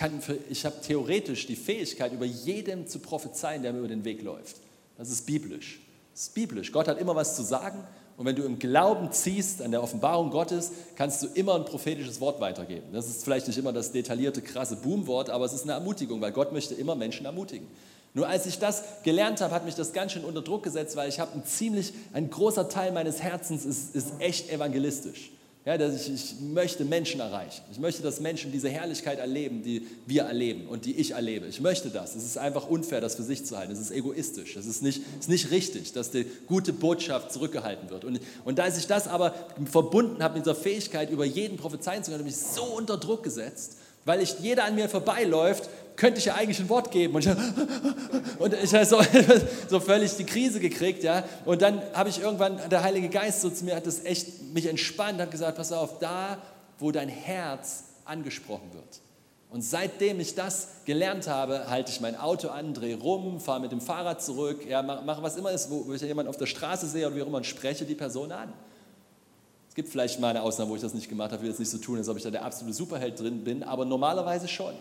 [0.51, 4.57] ich habe theoretisch die Fähigkeit, über jedem zu prophezeien, der mir über den Weg läuft.
[4.98, 5.81] Das ist biblisch.
[6.12, 6.72] Das ist biblisch.
[6.72, 7.85] Gott hat immer was zu sagen
[8.16, 12.20] und wenn du im Glauben ziehst an der Offenbarung Gottes, kannst du immer ein prophetisches
[12.20, 12.92] Wort weitergeben.
[12.92, 16.33] Das ist vielleicht nicht immer das detaillierte, krasse Boomwort, aber es ist eine Ermutigung, weil
[16.33, 17.66] Gott möchte immer Menschen ermutigen.
[18.14, 21.09] Nur als ich das gelernt habe, hat mich das ganz schön unter Druck gesetzt, weil
[21.09, 25.31] ich habe ein ziemlich, ein großer Teil meines Herzens ist, ist echt evangelistisch.
[25.64, 27.62] Ja, dass ich, ich möchte Menschen erreichen.
[27.70, 31.46] Ich möchte, dass Menschen diese Herrlichkeit erleben, die wir erleben und die ich erlebe.
[31.46, 32.16] Ich möchte das.
[32.16, 33.72] Es ist einfach unfair, das für sich zu halten.
[33.72, 34.57] Es ist egoistisch.
[34.57, 38.05] Es ist nicht, ist nicht richtig, dass die gute Botschaft zurückgehalten wird.
[38.05, 39.35] Und, und als ich das aber
[39.70, 42.96] verbunden habe mit dieser Fähigkeit, über jeden prophezeien zu können, habe ich mich so unter
[42.96, 47.14] Druck gesetzt, weil ich, jeder an mir vorbeiläuft könnte ich ja eigentlich ein Wort geben.
[47.14, 47.33] Und ich,
[48.38, 49.00] und ich habe so,
[49.68, 51.02] so völlig die Krise gekriegt.
[51.02, 51.24] Ja?
[51.44, 54.66] Und dann habe ich irgendwann, der Heilige Geist so zu mir hat das echt mich
[54.66, 56.38] entspannt, hat gesagt, pass auf, da,
[56.78, 59.00] wo dein Herz angesprochen wird.
[59.52, 63.70] Und seitdem ich das gelernt habe, halte ich mein Auto an, drehe rum, fahre mit
[63.70, 66.87] dem Fahrrad zurück, ja, mache mach was immer ist, wo, ich jemanden auf der Straße
[66.87, 68.50] sehe oder wie auch immer und spreche die Person an.
[69.68, 71.70] Es gibt vielleicht mal eine Ausnahme, wo ich das nicht gemacht habe, will jetzt nicht
[71.70, 74.74] so tun, als ob ich da der absolute Superheld drin bin, aber normalerweise schon.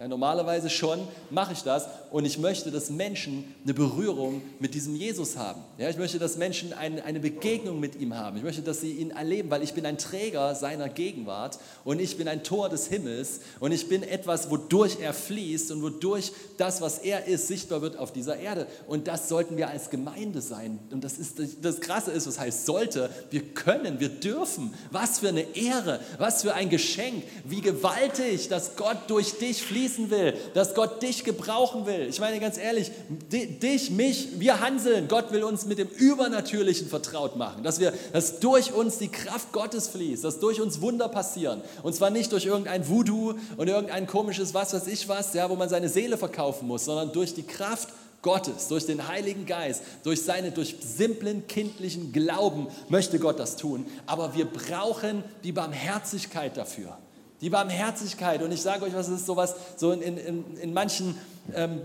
[0.00, 4.96] Ja, normalerweise schon mache ich das und ich möchte, dass Menschen eine Berührung mit diesem
[4.96, 5.60] Jesus haben.
[5.76, 8.38] Ja, ich möchte, dass Menschen eine, eine Begegnung mit ihm haben.
[8.38, 12.16] Ich möchte, dass sie ihn erleben, weil ich bin ein Träger seiner Gegenwart und ich
[12.16, 16.80] bin ein Tor des Himmels und ich bin etwas, wodurch er fließt und wodurch das,
[16.80, 18.68] was er ist, sichtbar wird auf dieser Erde.
[18.86, 20.78] Und das sollten wir als Gemeinde sein.
[20.90, 23.10] Und das ist das Krasse ist, was heißt sollte.
[23.28, 24.72] Wir können, wir dürfen.
[24.90, 29.89] Was für eine Ehre, was für ein Geschenk, wie gewaltig, dass Gott durch dich fließt
[29.90, 32.06] fließen will, dass Gott dich gebrauchen will.
[32.08, 32.90] Ich meine ganz ehrlich,
[33.30, 38.40] dich, mich, wir Hanseln, Gott will uns mit dem Übernatürlichen vertraut machen, dass, wir, dass
[38.40, 41.62] durch uns die Kraft Gottes fließt, dass durch uns Wunder passieren.
[41.82, 45.56] Und zwar nicht durch irgendein Voodoo und irgendein komisches was weiß ich was, ja, wo
[45.56, 47.88] man seine Seele verkaufen muss, sondern durch die Kraft
[48.22, 53.86] Gottes, durch den Heiligen Geist, durch seine, durch simplen kindlichen Glauben möchte Gott das tun.
[54.06, 56.98] Aber wir brauchen die Barmherzigkeit dafür.
[57.40, 58.42] Die Barmherzigkeit.
[58.42, 61.16] Und ich sage euch, was ist sowas, so in, in, in manchen
[61.54, 61.80] ähm,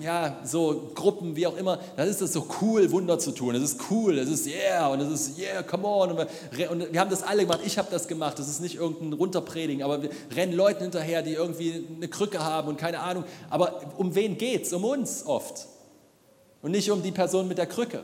[0.00, 3.54] ja, so Gruppen, wie auch immer, da ist es so cool, Wunder zu tun.
[3.54, 6.12] Es ist cool, es ist yeah und es ist yeah, come on.
[6.12, 7.60] Und wir, und wir haben das alle gemacht.
[7.64, 8.38] Ich habe das gemacht.
[8.38, 12.68] Das ist nicht irgendein Runterpredigen, aber wir rennen Leuten hinterher, die irgendwie eine Krücke haben
[12.68, 13.24] und keine Ahnung.
[13.50, 14.72] Aber um wen geht es?
[14.72, 15.66] Um uns oft.
[16.62, 18.02] Und nicht um die Person mit der Krücke.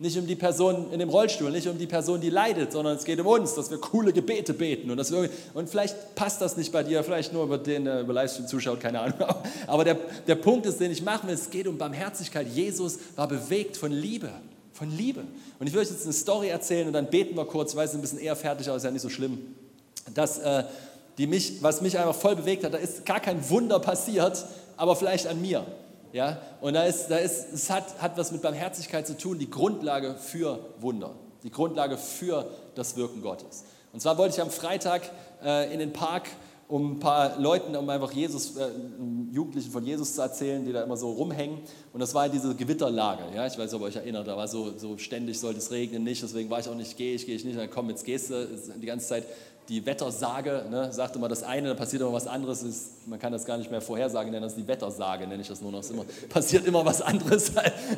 [0.00, 3.04] Nicht um die Person in dem Rollstuhl, nicht um die Person, die leidet, sondern es
[3.04, 4.90] geht um uns, dass wir coole Gebete beten.
[4.90, 8.00] Und, dass wir, und vielleicht passt das nicht bei dir, vielleicht nur über den, der
[8.00, 9.18] über Livestream zuschaut, keine Ahnung.
[9.66, 12.46] Aber der, der Punkt ist, den ich machen will, es geht um Barmherzigkeit.
[12.48, 14.30] Jesus war bewegt von Liebe.
[14.72, 15.22] Von Liebe.
[15.58, 17.94] Und ich will euch jetzt eine Story erzählen und dann beten wir kurz, weil es
[17.94, 19.54] ein bisschen eher fertig, aber ist ja nicht so schlimm.
[20.14, 20.64] Dass, äh,
[21.18, 24.46] die mich, was mich einfach voll bewegt hat, da ist gar kein Wunder passiert,
[24.78, 25.66] aber vielleicht an mir.
[26.12, 26.40] Ja?
[26.60, 30.14] Und da ist, da ist, es hat, hat was mit Barmherzigkeit zu tun, die Grundlage
[30.14, 33.64] für Wunder, die Grundlage für das Wirken Gottes.
[33.92, 35.02] Und zwar wollte ich am Freitag
[35.44, 36.28] äh, in den Park,
[36.68, 38.68] um ein paar Leuten, um einfach Jesus, äh,
[39.32, 41.58] Jugendlichen von Jesus zu erzählen, die da immer so rumhängen.
[41.92, 43.24] Und das war diese Gewitterlage.
[43.34, 43.46] Ja?
[43.46, 46.04] Ich weiß nicht, ob ihr euch erinnert, da war so, so ständig sollte es regnen,
[46.04, 46.22] nicht.
[46.22, 47.58] Deswegen war ich auch nicht, gehe ich, gehe ich nicht.
[47.58, 48.46] Dann komm, jetzt gehst du
[48.76, 49.24] die ganze Zeit
[49.70, 52.64] die Wettersage, ne, sagt immer das eine, dann passiert immer was anderes.
[52.64, 55.62] Ist, man kann das gar nicht mehr vorhersagen, nennen das die Wettersage, nenne ich das
[55.62, 55.88] nur noch.
[55.88, 57.52] Immer, passiert immer was anderes.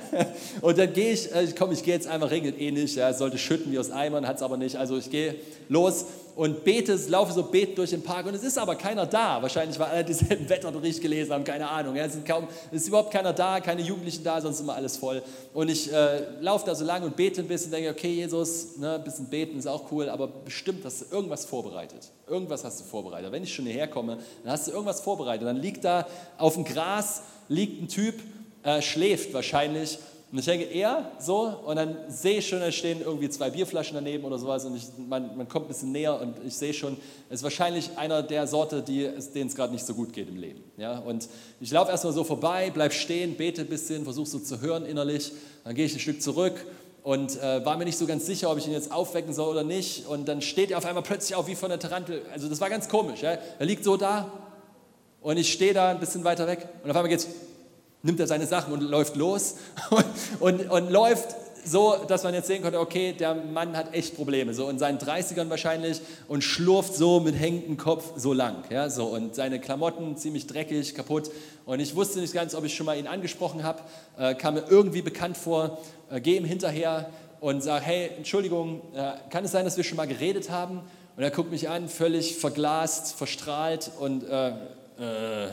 [0.61, 3.19] Und dann gehe ich, äh, komm, ich gehe jetzt einmal, regnet eh nicht, ja, es
[3.19, 4.77] sollte schütten wie aus Eimern, hat es aber nicht.
[4.77, 5.35] Also ich gehe
[5.71, 9.43] los und bete, laufe so betend durch den Park und es ist aber keiner da.
[9.43, 11.97] Wahrscheinlich, weil alle dieselben Wetterbericht gelesen haben, keine Ahnung.
[11.97, 14.97] Es, sind kaum, es ist überhaupt keiner da, keine Jugendlichen da, sonst ist immer alles
[14.97, 15.23] voll.
[15.53, 18.95] Und ich äh, laufe da so lang und bete ein bisschen, denke, okay, Jesus, ne,
[18.95, 22.11] ein bisschen beten ist auch cool, aber bestimmt hast du irgendwas vorbereitet.
[22.27, 23.31] Irgendwas hast du vorbereitet.
[23.31, 25.47] Wenn ich schon hierher komme, dann hast du irgendwas vorbereitet.
[25.47, 26.07] Dann liegt da
[26.39, 28.15] auf dem Gras, liegt ein Typ,
[28.63, 29.99] äh, schläft wahrscheinlich
[30.33, 33.95] und ich denke, er so, und dann sehe ich schon, da stehen irgendwie zwei Bierflaschen
[33.95, 36.97] daneben oder sowas, und ich, man, man kommt ein bisschen näher und ich sehe schon,
[37.29, 40.65] es ist wahrscheinlich einer der Sorte, denen es gerade nicht so gut geht im Leben.
[40.79, 41.01] Ja?
[41.01, 41.29] Und
[41.61, 45.33] ich laufe erstmal so vorbei, bleib stehen, bete ein bisschen, versuche so zu hören innerlich,
[45.65, 46.65] dann gehe ich ein Stück zurück
[47.03, 49.65] und äh, war mir nicht so ganz sicher, ob ich ihn jetzt aufwecken soll oder
[49.65, 50.07] nicht.
[50.07, 52.23] Und dann steht er auf einmal plötzlich auf wie von der Tarantel.
[52.33, 53.21] Also das war ganz komisch.
[53.21, 53.37] Ja?
[53.59, 54.33] Er liegt so da
[55.21, 57.29] und ich stehe da ein bisschen weiter weg und auf einmal geht es
[58.03, 59.57] nimmt er seine Sachen und läuft los.
[59.91, 60.05] Und,
[60.41, 64.53] und, und läuft so, dass man jetzt sehen konnte, okay, der Mann hat echt Probleme,
[64.55, 69.07] so in seinen 30ern wahrscheinlich und schlurft so mit hängendem Kopf so lang, ja, so.
[69.07, 71.31] Und seine Klamotten ziemlich dreckig, kaputt.
[71.65, 73.83] Und ich wusste nicht ganz, ob ich schon mal ihn angesprochen habe,
[74.19, 75.79] äh, kam mir irgendwie bekannt vor,
[76.11, 77.09] äh, gehe ihm hinterher
[77.41, 80.81] und sage, hey, Entschuldigung, äh, kann es sein, dass wir schon mal geredet haben?
[81.17, 84.53] Und er guckt mich an, völlig verglast, verstrahlt und äh,
[84.99, 85.49] äh,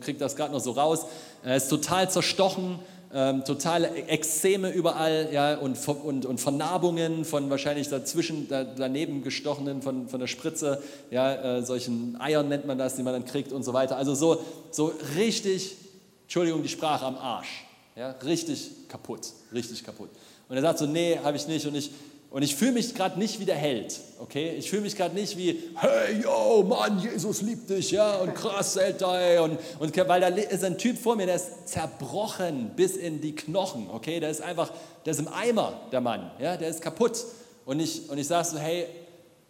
[0.00, 1.06] kriegt das gerade noch so raus.
[1.42, 2.78] Er ist total zerstochen,
[3.12, 9.80] ähm, totale Ekzeme überall ja, und, und, und Vernarbungen von wahrscheinlich dazwischen, da, daneben gestochenen
[9.80, 13.52] von, von der Spritze, ja, äh, solchen Eiern nennt man das, die man dann kriegt
[13.52, 13.96] und so weiter.
[13.96, 15.76] Also so, so richtig,
[16.24, 17.64] Entschuldigung, die Sprache am Arsch.
[17.96, 20.10] Ja, richtig kaputt, richtig kaputt.
[20.48, 21.66] Und er sagt so, nee, habe ich nicht.
[21.66, 21.90] Und ich,
[22.30, 24.54] und ich fühle mich gerade nicht wie der Held, okay?
[24.56, 28.76] Ich fühle mich gerade nicht wie, hey, yo, Mann, Jesus liebt dich, ja, und krass,
[28.76, 33.22] Alter, und, und weil da ist ein Typ vor mir, der ist zerbrochen bis in
[33.22, 34.20] die Knochen, okay?
[34.20, 34.70] Der ist einfach,
[35.06, 37.24] der ist im Eimer, der Mann, ja, der ist kaputt.
[37.64, 38.86] Und ich, und ich sage so, hey,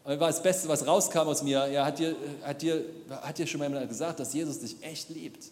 [0.05, 3.59] war das Beste, was rauskam aus mir, ja, hat dir, hat dir, hat dir schon
[3.59, 5.51] mal jemand gesagt, dass Jesus dich echt liebt?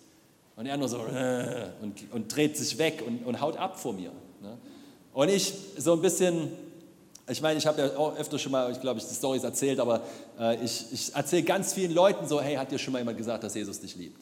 [0.54, 3.92] Und er nur so, äh, und, und dreht sich weg und, und haut ab vor
[3.92, 4.10] mir.
[4.40, 4.56] Ne?
[5.12, 6.50] Und ich so ein bisschen
[7.28, 9.80] Ich meine, ich habe ja auch öfter schon mal, ich glaube, ich die Stories erzählt,
[9.80, 10.02] aber
[10.38, 13.42] äh, ich, ich erzähle ganz vielen Leuten so, hey, hat dir schon mal jemand gesagt,
[13.42, 14.20] dass Jesus dich liebt?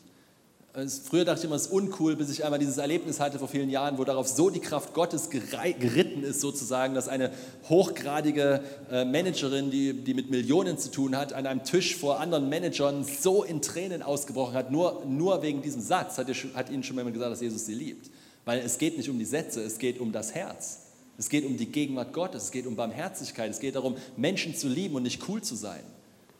[1.09, 3.71] Früher dachte ich immer, es ist uncool, bis ich einmal dieses Erlebnis hatte vor vielen
[3.71, 7.31] Jahren, wo darauf so die Kraft Gottes geritten ist, sozusagen, dass eine
[7.69, 12.49] hochgradige äh, Managerin, die, die mit Millionen zu tun hat, an einem Tisch vor anderen
[12.49, 16.97] Managern so in Tränen ausgebrochen hat, nur, nur wegen diesem Satz, hat, hat ihnen schon
[16.97, 18.11] mal jemand gesagt, dass Jesus sie liebt.
[18.45, 20.84] Weil es geht nicht um die Sätze, es geht um das Herz.
[21.16, 24.68] Es geht um die Gegenwart Gottes, es geht um Barmherzigkeit, es geht darum, Menschen zu
[24.68, 25.83] lieben und nicht cool zu sein.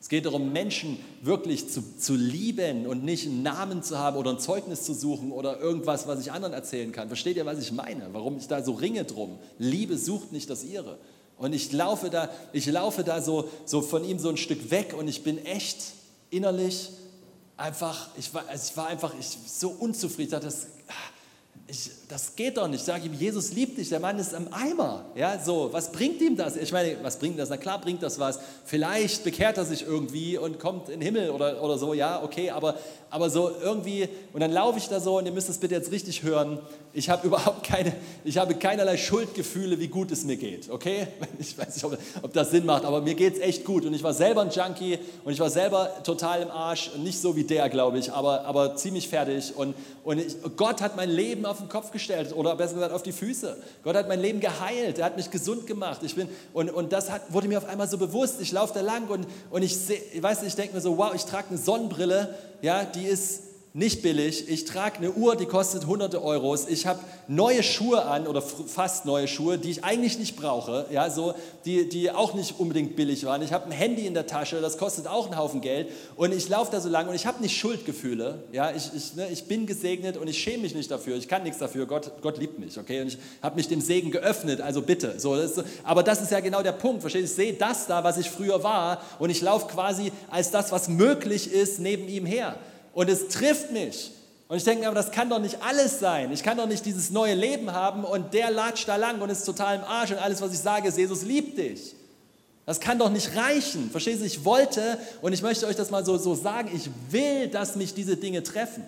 [0.05, 4.31] Es geht darum, Menschen wirklich zu, zu lieben und nicht einen Namen zu haben oder
[4.31, 7.07] ein Zeugnis zu suchen oder irgendwas, was ich anderen erzählen kann.
[7.07, 8.09] Versteht ihr, was ich meine?
[8.11, 9.39] Warum ich da so ringe drum?
[9.57, 10.99] Liebe sucht nicht das ihre.
[11.37, 14.93] Und ich laufe da, ich laufe da so, so von ihm so ein Stück weg
[14.97, 15.77] und ich bin echt
[16.29, 16.91] innerlich
[17.57, 20.25] einfach, ich war, also ich war einfach ich, so unzufrieden.
[20.25, 20.67] Ich dachte, das,
[21.67, 22.81] ich, das geht doch nicht.
[22.81, 25.05] Ich sage ihm, Jesus liebt dich, der Mann ist am Eimer.
[25.15, 26.55] Ja, so, was bringt ihm das?
[26.55, 27.49] Ich meine, was bringt das?
[27.49, 28.39] Na klar bringt das was.
[28.63, 32.51] Vielleicht bekehrt er sich irgendwie und kommt in den Himmel oder, oder so, ja, okay,
[32.51, 32.75] aber,
[33.09, 35.91] aber so irgendwie, und dann laufe ich da so und ihr müsst es bitte jetzt
[35.91, 36.59] richtig hören,
[36.93, 41.07] ich habe überhaupt keine, ich habe keinerlei Schuldgefühle, wie gut es mir geht, okay?
[41.37, 43.93] Ich weiß nicht, ob, ob das Sinn macht, aber mir geht es echt gut und
[43.93, 47.43] ich war selber ein Junkie und ich war selber total im Arsch, nicht so wie
[47.43, 51.57] der, glaube ich, aber, aber ziemlich fertig und, und ich, Gott hat mein Leben auf
[51.57, 53.57] den Kopf gestellt oder besser gesagt auf die Füße.
[53.83, 56.01] Gott hat mein Leben geheilt, er hat mich gesund gemacht.
[56.03, 58.39] Ich bin, und, und das hat, wurde mir auf einmal so bewusst.
[58.39, 61.47] Ich laufe da lang und, und ich, ich ich denke mir so, wow, ich trage
[61.49, 63.44] eine Sonnenbrille, ja, die ist
[63.75, 64.47] nicht billig.
[64.47, 66.65] Ich trage eine Uhr, die kostet hunderte Euros.
[66.69, 71.09] Ich habe neue Schuhe an oder fast neue Schuhe, die ich eigentlich nicht brauche, ja,
[71.09, 71.33] so,
[71.65, 73.41] die, die auch nicht unbedingt billig waren.
[73.41, 75.89] Ich habe ein Handy in der Tasche, das kostet auch einen Haufen Geld.
[76.15, 78.45] Und ich laufe da so lang und ich habe nicht Schuldgefühle.
[78.53, 81.17] Ja, ich, ich, ne, ich bin gesegnet und ich schäme mich nicht dafür.
[81.17, 81.85] Ich kann nichts dafür.
[81.85, 82.79] Gott, Gott liebt mich.
[82.79, 83.01] Okay?
[83.01, 84.61] Und ich habe mich dem Segen geöffnet.
[84.61, 85.19] Also bitte.
[85.19, 87.01] So, das ist, aber das ist ja genau der Punkt.
[87.01, 90.71] Verstehst Ich sehe das da, was ich früher war und ich laufe quasi als das,
[90.71, 92.55] was möglich ist, neben ihm her
[92.95, 94.11] und es trifft mich.
[94.47, 96.31] Und ich denke mir, aber das kann doch nicht alles sein.
[96.31, 99.43] Ich kann doch nicht dieses neue Leben haben und der latscht da lang und ist
[99.43, 101.93] total im Arsch und alles, was ich sage, ist, Jesus liebt dich.
[102.65, 103.91] Das kann doch nicht reichen.
[103.91, 104.25] Verstehst du?
[104.25, 107.93] Ich wollte, und ich möchte euch das mal so, so sagen, ich will, dass mich
[107.93, 108.83] diese Dinge treffen.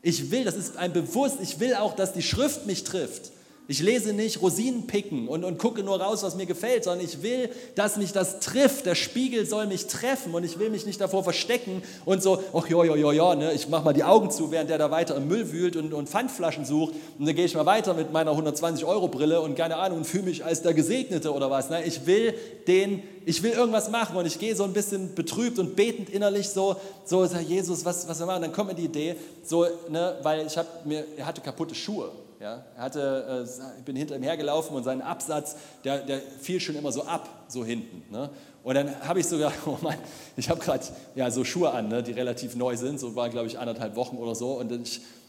[0.00, 3.32] Ich will, das ist ein Bewusst, ich will auch, dass die Schrift mich trifft.
[3.72, 7.22] Ich lese nicht Rosinen picken und, und gucke nur raus, was mir gefällt, sondern ich
[7.22, 8.84] will, dass mich das trifft.
[8.84, 12.68] Der Spiegel soll mich treffen und ich will mich nicht davor verstecken und so, ach
[12.68, 15.16] ja, ja, ja, ja, ne, ich mache mal die Augen zu, während der da weiter
[15.16, 16.92] im Müll wühlt und, und Pfandflaschen sucht.
[17.18, 20.44] Und dann gehe ich mal weiter mit meiner 120-Euro-Brille und keine Ahnung und fühle mich
[20.44, 21.70] als der Gesegnete oder was.
[21.70, 21.82] Ne?
[21.84, 22.34] Ich will
[22.66, 26.50] den, ich will irgendwas machen und ich gehe so ein bisschen betrübt und betend innerlich
[26.50, 28.42] so, so, sag Jesus, was, was wir machen?
[28.42, 32.10] Dann kommt mir die Idee, so, ne, weil ich habe mir, er hatte kaputte Schuhe.
[32.42, 36.58] Ja, er hatte, äh, ich bin hinter ihm hergelaufen und sein Absatz, der, der fiel
[36.58, 38.02] schon immer so ab, so hinten.
[38.10, 38.30] Ne?
[38.64, 39.96] Und dann habe ich sogar, oh Mann,
[40.36, 43.46] ich habe gerade ja, so Schuhe an, ne, die relativ neu sind, so war glaube
[43.46, 44.58] ich anderthalb Wochen oder so.
[44.58, 44.82] Und dann,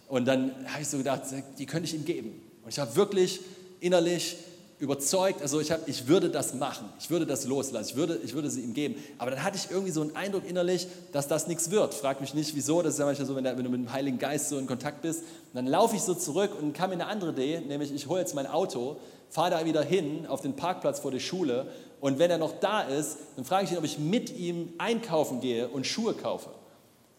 [0.07, 1.21] und dann habe ich so gedacht,
[1.59, 2.41] die könnte ich ihm geben.
[2.63, 3.41] Und ich habe wirklich
[3.79, 4.35] innerlich
[4.79, 8.33] überzeugt, also ich, hab, ich würde das machen, ich würde das loslassen, ich würde, ich
[8.33, 8.95] würde sie ihm geben.
[9.17, 11.93] Aber dann hatte ich irgendwie so einen Eindruck innerlich, dass das nichts wird.
[11.93, 13.93] Frag mich nicht, wieso, das ist ja manchmal so, wenn, der, wenn du mit dem
[13.93, 15.23] Heiligen Geist so in Kontakt bist.
[15.53, 18.35] Dann laufe ich so zurück und kam mir eine andere Idee, nämlich ich hole jetzt
[18.35, 18.97] mein Auto,
[19.29, 21.67] fahre da wieder hin auf den Parkplatz vor der Schule
[22.03, 25.39] und wenn er noch da ist, dann frage ich ihn, ob ich mit ihm einkaufen
[25.39, 26.49] gehe und Schuhe kaufe.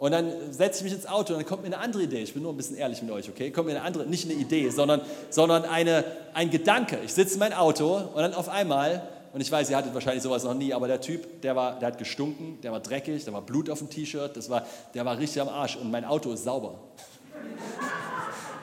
[0.05, 2.19] Und dann setze ich mich ins Auto und dann kommt mir eine andere Idee.
[2.19, 3.51] Ich bin nur ein bisschen ehrlich mit euch, okay?
[3.51, 6.99] Kommt mir eine andere, nicht eine Idee, sondern, sondern eine, ein Gedanke.
[7.07, 10.23] Ich sitze in mein Auto und dann auf einmal, und ich weiß, ihr hattet wahrscheinlich
[10.23, 13.33] sowas noch nie, aber der Typ, der, war, der hat gestunken, der war dreckig, da
[13.33, 16.45] war Blut auf dem T-Shirt, war, der war richtig am Arsch und mein Auto ist
[16.45, 16.81] sauber.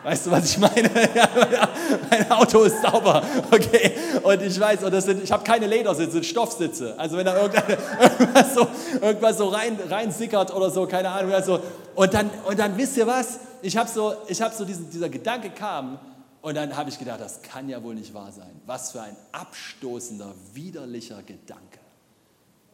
[0.04, 0.90] Weißt du, was ich meine?
[2.10, 3.94] Mein Auto ist sauber, okay?
[4.24, 6.96] Und ich weiß, und das sind, ich habe keine Ledersitze, sind Stoffsitze.
[6.98, 8.68] Also wenn da irgendwas so,
[9.00, 11.34] irgendwas so rein, rein sickert oder so, keine Ahnung.
[11.34, 11.60] Also,
[11.94, 13.40] und, dann, und dann wisst ihr was?
[13.62, 16.00] Ich habe so, ich hab so diesen, dieser Gedanke kam
[16.42, 18.60] und dann habe ich gedacht, das kann ja wohl nicht wahr sein.
[18.66, 21.80] Was für ein abstoßender, widerlicher Gedanke.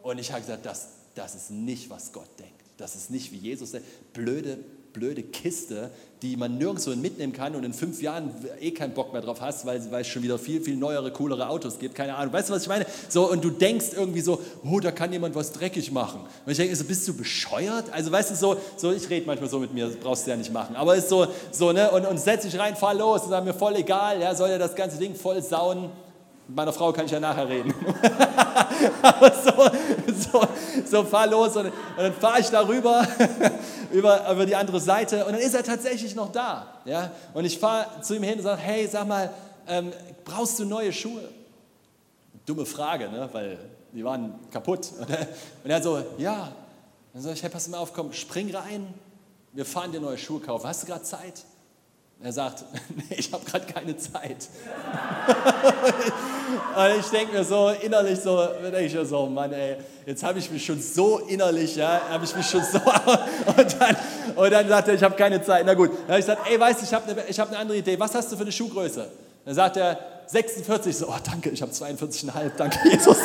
[0.01, 2.53] Und ich habe gesagt, das, das ist nicht, was Gott denkt.
[2.77, 4.13] Das ist nicht, wie Jesus denkt.
[4.13, 4.57] Blöde,
[4.93, 9.21] blöde Kiste, die man nirgendwo mitnehmen kann und in fünf Jahren eh keinen Bock mehr
[9.21, 11.93] drauf hast, weil, weil es schon wieder viel, viel neuere, coolere Autos gibt.
[11.93, 12.33] Keine Ahnung.
[12.33, 12.85] Weißt du, was ich meine?
[13.07, 16.21] So, und du denkst irgendwie so, oh, da kann jemand was dreckig machen.
[16.45, 17.85] Und ich denke so, bist du bescheuert?
[17.91, 20.37] Also, weißt du, so, so ich rede manchmal so mit mir, das brauchst du ja
[20.37, 20.75] nicht machen.
[20.75, 23.53] Aber es ist so, so ne, und, und setz dich rein, fahr los, dann mir
[23.53, 25.89] voll egal, ja, soll ja das ganze Ding voll sauen.
[26.47, 27.73] Mit meiner Frau kann ich ja nachher reden.
[29.01, 29.51] Aber so,
[30.31, 30.47] so,
[30.85, 33.05] so fahr los und, und dann fahre ich darüber
[33.91, 36.67] über, über die andere Seite und dann ist er tatsächlich noch da.
[36.85, 37.11] Ja?
[37.33, 39.29] Und ich fahre zu ihm hin und sage, hey, sag mal,
[39.67, 39.91] ähm,
[40.23, 41.21] brauchst du neue Schuhe?
[42.47, 43.29] dumme Frage, ne?
[43.31, 43.59] weil
[43.91, 44.91] die waren kaputt.
[45.63, 46.51] Und er so, ja.
[47.13, 48.93] Dann sage ich, hey, pass mal auf, komm, spring rein,
[49.53, 50.67] wir fahren dir neue Schuhe kaufen.
[50.67, 51.45] Hast du gerade Zeit?
[52.23, 52.63] Er sagt,
[53.09, 54.47] ich habe gerade keine Zeit.
[56.75, 60.39] und ich denke mir so innerlich so, denke ich mir so, Mann, ey, jetzt habe
[60.39, 63.95] ich mich schon so innerlich, ja, habe ich mich schon so, und dann,
[64.35, 65.63] und dann sagt er, ich habe keine Zeit.
[65.65, 67.77] Na gut, dann habe ich gesagt, ey, weißt du, ich habe eine hab ne andere
[67.77, 67.99] Idee.
[67.99, 69.07] Was hast du für eine Schuhgröße?
[69.45, 73.17] Dann sagt er, 46, so, oh danke, ich habe 42,5, danke Jesus.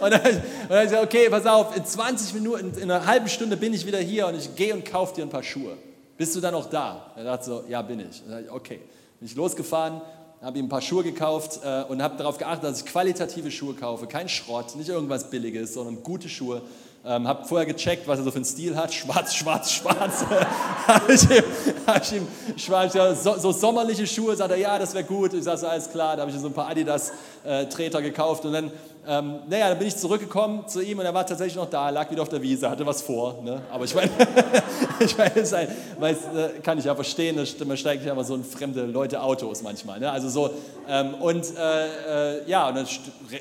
[0.00, 3.74] und dann ich gesagt, okay, pass auf, in 20 Minuten, in einer halben Stunde bin
[3.74, 5.76] ich wieder hier und ich gehe und kaufe dir ein paar Schuhe.
[6.16, 7.12] Bist du dann noch da?
[7.16, 8.22] Er sagt so, ja, bin ich.
[8.26, 8.80] Dann ich okay.
[9.18, 10.00] Bin ich losgefahren,
[10.40, 13.74] habe ihm ein paar Schuhe gekauft äh, und habe darauf geachtet, dass ich qualitative Schuhe
[13.74, 14.06] kaufe.
[14.06, 16.62] Kein Schrott, nicht irgendwas Billiges, sondern gute Schuhe.
[17.06, 18.94] Ähm, habe vorher gecheckt, was er so für einen Stil hat.
[18.94, 20.24] Schwarz, schwarz, schwarz.
[20.86, 22.26] hab ich ihm
[22.56, 24.34] schwarz, ja, so, so, sommerliche Schuhe.
[24.34, 25.34] Sagt er, ja, das wäre gut.
[25.34, 26.16] Ich sage so, alles klar.
[26.16, 28.46] Da habe ich so ein paar Adidas-Treter äh, gekauft.
[28.46, 28.72] Und dann,
[29.06, 32.10] ähm, naja, dann bin ich zurückgekommen zu ihm und er war tatsächlich noch da, lag
[32.10, 33.42] wieder auf der Wiese, hatte was vor.
[33.42, 33.60] Ne?
[33.70, 34.10] Aber ich meine,
[34.98, 37.36] ich mein, das ein, weiß, äh, kann ich ja verstehen,
[37.66, 40.00] man steigt ja immer so in fremde Leute Autos manchmal.
[40.00, 40.10] Ne?
[40.10, 40.50] Also so,
[40.88, 42.86] ähm, und äh, äh, ja, und dann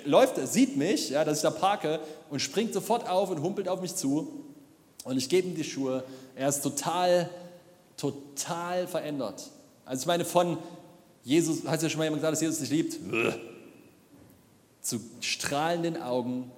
[0.04, 2.02] läuft, sieht mich, ja, dass ich da parke
[2.34, 4.44] und springt sofort auf und humpelt auf mich zu.
[5.04, 6.04] Und ich gebe ihm die Schuhe.
[6.36, 7.30] Er ist total,
[7.96, 9.52] total verändert.
[9.86, 10.58] Also ich meine, von
[11.24, 12.98] Jesus, hat ja schon mal jemand gesagt, dass Jesus dich liebt?
[14.82, 16.52] Zu strahlenden Augen,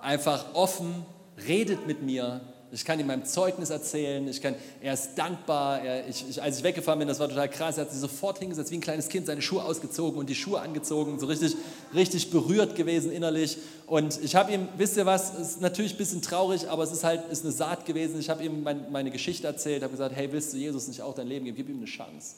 [0.00, 1.04] einfach offen,
[1.44, 2.40] redet mit mir,
[2.72, 4.26] ich kann ihm mein Zeugnis erzählen.
[4.28, 5.80] Ich kann, er ist dankbar.
[5.80, 7.78] Er, ich, ich, als ich weggefahren bin, das war total krass.
[7.78, 10.60] Er hat sich sofort hingesetzt, wie ein kleines Kind, seine Schuhe ausgezogen und die Schuhe
[10.60, 11.18] angezogen.
[11.20, 11.56] So richtig,
[11.94, 13.58] richtig berührt gewesen innerlich.
[13.86, 16.92] Und ich habe ihm, wisst ihr was, es ist natürlich ein bisschen traurig, aber es
[16.92, 18.18] ist halt ist eine Saat gewesen.
[18.18, 21.14] Ich habe ihm mein, meine Geschichte erzählt, habe gesagt, hey, willst du Jesus nicht auch
[21.14, 21.56] dein Leben geben?
[21.56, 22.34] Gib ihm eine Chance.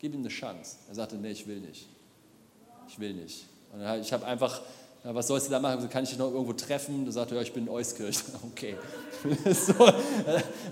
[0.00, 0.76] Gib ihm eine Chance.
[0.88, 1.86] Er sagte, nee, ich will nicht.
[2.88, 3.46] Ich will nicht.
[3.72, 4.62] Und ich habe einfach
[5.08, 5.88] ja, was sollst du da machen?
[5.88, 7.06] Kann ich dich noch irgendwo treffen?
[7.06, 8.18] Du sagst, ja, ich bin in Euskirch.
[8.52, 8.76] Okay.
[9.46, 9.72] so,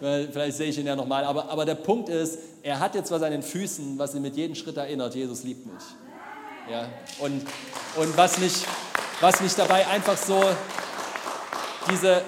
[0.01, 1.25] vielleicht sehe ich ihn ja nochmal.
[1.25, 4.37] Aber, aber der Punkt ist, er hat jetzt was an den Füßen, was ihn mit
[4.37, 5.83] jedem Schritt erinnert, Jesus liebt mich.
[6.71, 6.87] Ja?
[7.19, 7.47] Und,
[7.97, 8.53] und was, mich,
[9.21, 10.45] was mich dabei einfach so,
[11.91, 12.21] diese,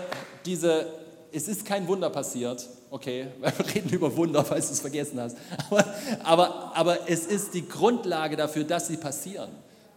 [0.47, 0.87] diese,
[1.31, 5.37] es ist kein Wunder passiert, okay, wir reden über Wunder, falls du es vergessen hast,
[5.71, 5.85] aber,
[6.25, 9.51] aber, aber es ist die Grundlage dafür, dass sie passieren,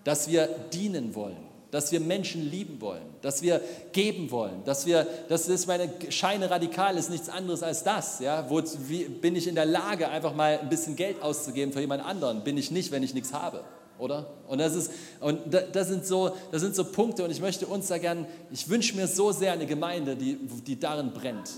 [0.04, 3.62] dass wir dienen wollen dass wir Menschen lieben wollen, dass wir
[3.94, 8.20] geben wollen, dass wir, das ist meine Scheine radikal, ist nichts anderes als das.
[8.20, 8.50] Ja?
[8.50, 12.06] Wo, wie, bin ich in der Lage, einfach mal ein bisschen Geld auszugeben für jemand
[12.06, 12.44] anderen?
[12.44, 13.64] Bin ich nicht, wenn ich nichts habe,
[13.98, 14.28] oder?
[14.50, 14.92] Und das ist,
[15.22, 15.40] und
[15.72, 18.96] das sind so, das sind so Punkte und ich möchte uns da gerne, ich wünsche
[18.96, 21.50] mir so sehr eine Gemeinde, die, die darin brennt.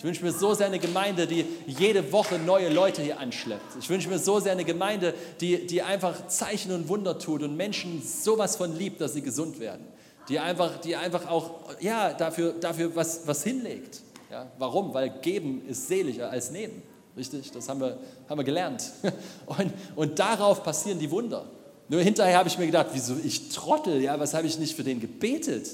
[0.00, 3.76] Ich wünsche mir so sehr eine Gemeinde, die jede Woche neue Leute hier anschleppt.
[3.78, 7.54] Ich wünsche mir so sehr eine Gemeinde, die, die einfach Zeichen und Wunder tut und
[7.54, 9.84] Menschen sowas von liebt, dass sie gesund werden.
[10.30, 14.00] Die einfach, die einfach auch ja, dafür, dafür was, was hinlegt.
[14.30, 14.94] Ja, warum?
[14.94, 16.80] Weil geben ist seliger als nehmen.
[17.14, 17.52] Richtig?
[17.52, 18.82] Das haben wir, haben wir gelernt.
[19.44, 21.44] Und, und darauf passieren die Wunder.
[21.88, 24.84] Nur hinterher habe ich mir gedacht, wieso ich trottel, ja, was habe ich nicht für
[24.84, 25.68] den gebetet?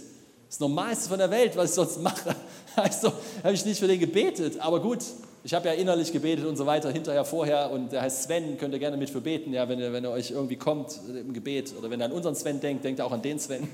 [0.49, 2.35] Das Normalste von der Welt, was ich sonst mache.
[2.83, 3.13] Also
[3.43, 5.01] habe ich nicht für den gebetet, aber gut,
[5.47, 7.71] ich habe ja innerlich gebetet und so weiter, hinterher, vorher.
[7.71, 10.11] Und der heißt Sven, könnt ihr gerne mit für beten, ja, wenn, ihr, wenn ihr
[10.11, 11.73] euch irgendwie kommt im Gebet.
[11.79, 13.63] Oder wenn ihr an unseren Sven denkt, denkt ihr auch an den Sven.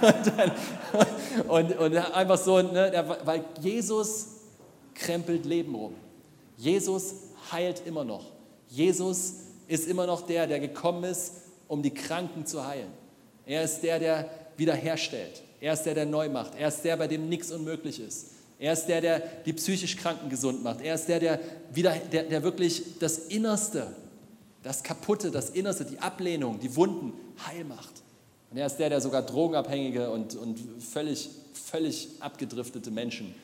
[0.00, 0.52] und, dann,
[1.48, 4.28] und, und, einfach so, ne, weil Jesus
[4.94, 5.94] krempelt Leben rum.
[6.56, 7.14] Jesus
[7.52, 8.32] heilt immer noch.
[8.68, 9.34] Jesus
[9.68, 11.34] ist immer noch der, der gekommen ist,
[11.68, 12.90] um die Kranken zu heilen.
[13.44, 15.42] Er ist der, der wiederherstellt.
[15.60, 16.54] Er ist der, der neu macht.
[16.54, 18.26] Er ist der, bei dem nichts unmöglich ist.
[18.58, 20.80] Er ist der, der die psychisch Kranken gesund macht.
[20.80, 21.40] Er ist der, der,
[21.72, 23.94] wieder, der, der wirklich das Innerste,
[24.62, 27.12] das Kaputte, das Innerste, die Ablehnung, die Wunden
[27.46, 28.02] heil macht.
[28.50, 33.34] Und er ist der, der sogar Drogenabhängige und, und völlig, völlig abgedriftete Menschen,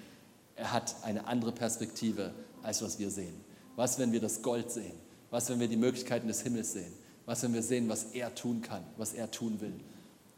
[0.57, 2.33] er hat eine andere Perspektive,
[2.63, 3.35] als was wir sehen.
[3.77, 4.93] Was, wenn wir das Gold sehen?
[5.31, 6.93] Was, wenn wir die Möglichkeiten des Himmels sehen?
[7.27, 9.75] Was, wenn wir sehen, was er tun kann, was er tun will?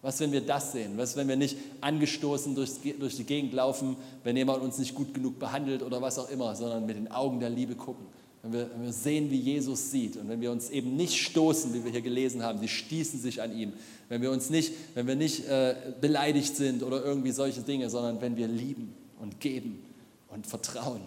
[0.05, 0.99] Was, wenn wir das sehen?
[0.99, 5.15] Was, wenn wir nicht angestoßen durch, durch die Gegend laufen, wenn jemand uns nicht gut
[5.15, 8.05] genug behandelt oder was auch immer, sondern mit den Augen der Liebe gucken?
[8.43, 11.73] Wenn wir, wenn wir sehen, wie Jesus sieht und wenn wir uns eben nicht stoßen,
[11.73, 13.73] wie wir hier gelesen haben, die stießen sich an ihm.
[14.11, 18.21] Wenn wir uns nicht, wenn wir nicht äh, beleidigt sind oder irgendwie solche Dinge, sondern
[18.21, 19.83] wenn wir lieben und geben
[20.29, 21.01] und vertrauen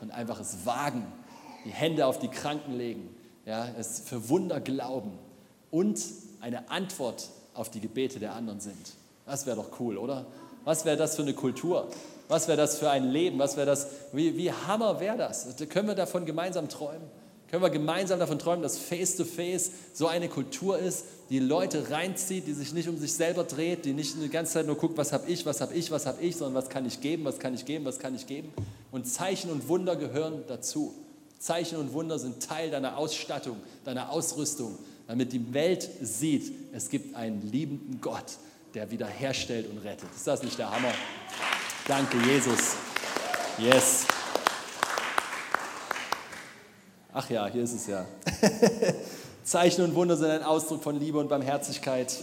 [0.00, 1.04] und einfach es wagen,
[1.64, 3.08] die Hände auf die Kranken legen,
[3.46, 5.10] ja, es für Wunder glauben
[5.72, 6.00] und
[6.40, 8.94] eine Antwort auf die Gebete der anderen sind.
[9.26, 10.26] Das wäre doch cool, oder?
[10.64, 11.88] Was wäre das für eine Kultur?
[12.28, 13.38] Was wäre das für ein Leben?
[13.38, 13.88] Was wäre das?
[14.12, 15.46] Wie, wie Hammer wäre das?
[15.68, 17.08] Können wir davon gemeinsam träumen?
[17.50, 22.52] Können wir gemeinsam davon träumen, dass Face-to-Face so eine Kultur ist, die Leute reinzieht, die
[22.52, 25.30] sich nicht um sich selber dreht, die nicht die ganze Zeit nur guckt, was habe
[25.30, 27.64] ich, was habe ich, was habe ich, sondern was kann ich geben, was kann ich
[27.64, 28.52] geben, was kann ich geben.
[28.92, 30.94] Und Zeichen und Wunder gehören dazu.
[31.38, 34.76] Zeichen und Wunder sind Teil deiner Ausstattung, deiner Ausrüstung,
[35.08, 38.36] damit die Welt sieht, es gibt einen liebenden Gott,
[38.74, 40.08] der wiederherstellt und rettet.
[40.14, 40.92] Ist das nicht der Hammer?
[41.88, 42.76] Danke, Jesus.
[43.58, 44.06] Yes.
[47.12, 48.04] Ach ja, hier ist es ja.
[49.44, 52.14] Zeichen und Wunder sind ein Ausdruck von Liebe und Barmherzigkeit.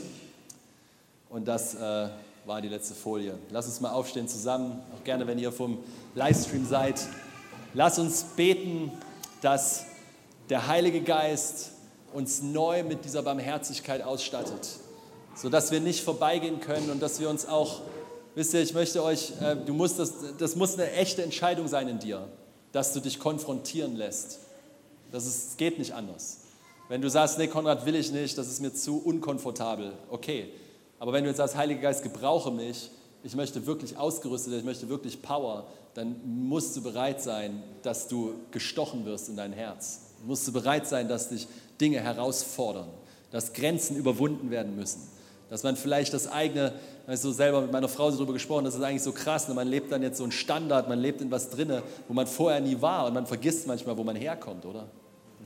[1.30, 2.10] Und das äh,
[2.46, 3.40] war die letzte Folie.
[3.50, 5.80] Lass uns mal aufstehen zusammen, auch gerne, wenn ihr vom
[6.14, 7.02] Livestream seid.
[7.74, 8.92] Lass uns beten,
[9.42, 9.86] dass
[10.50, 11.72] der Heilige Geist
[12.16, 14.68] uns neu mit dieser Barmherzigkeit ausstattet,
[15.36, 17.82] sodass wir nicht vorbeigehen können und dass wir uns auch,
[18.34, 21.88] wisst ihr, ich möchte euch, äh, du musst das, das muss eine echte Entscheidung sein
[21.88, 22.28] in dir,
[22.72, 24.39] dass du dich konfrontieren lässt.
[25.11, 26.39] Das ist, geht nicht anders.
[26.88, 30.49] Wenn du sagst, nee, Konrad will ich nicht, das ist mir zu unkomfortabel, okay.
[30.99, 32.91] Aber wenn du jetzt sagst, Heiliger Geist, gebrauche mich,
[33.24, 38.36] ich möchte wirklich ausgerüstet ich möchte wirklich Power, dann musst du bereit sein, dass du
[38.51, 40.01] gestochen wirst in dein Herz.
[40.26, 41.47] Musst du bereit sein, dass dich
[41.80, 42.88] Dinge herausfordern,
[43.32, 45.02] dass Grenzen überwunden werden müssen.
[45.50, 46.74] Dass man vielleicht das eigene,
[47.04, 49.54] ich habe so selber mit meiner Frau darüber gesprochen, das ist eigentlich so krass, ne?
[49.54, 52.62] man lebt dann jetzt so einen Standard, man lebt in was drinne, wo man vorher
[52.62, 54.88] nie war und man vergisst manchmal, wo man herkommt, oder?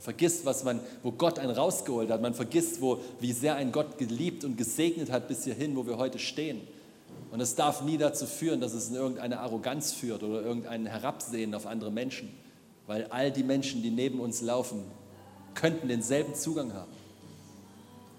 [0.00, 2.22] vergisst, was man, wo Gott einen rausgeholt hat.
[2.22, 5.98] Man vergisst, wo, wie sehr ein Gott geliebt und gesegnet hat bis hierhin, wo wir
[5.98, 6.62] heute stehen.
[7.30, 11.54] Und es darf nie dazu führen, dass es in irgendeine Arroganz führt oder irgendein Herabsehen
[11.54, 12.30] auf andere Menschen.
[12.86, 14.84] Weil all die Menschen, die neben uns laufen,
[15.54, 16.92] könnten denselben Zugang haben.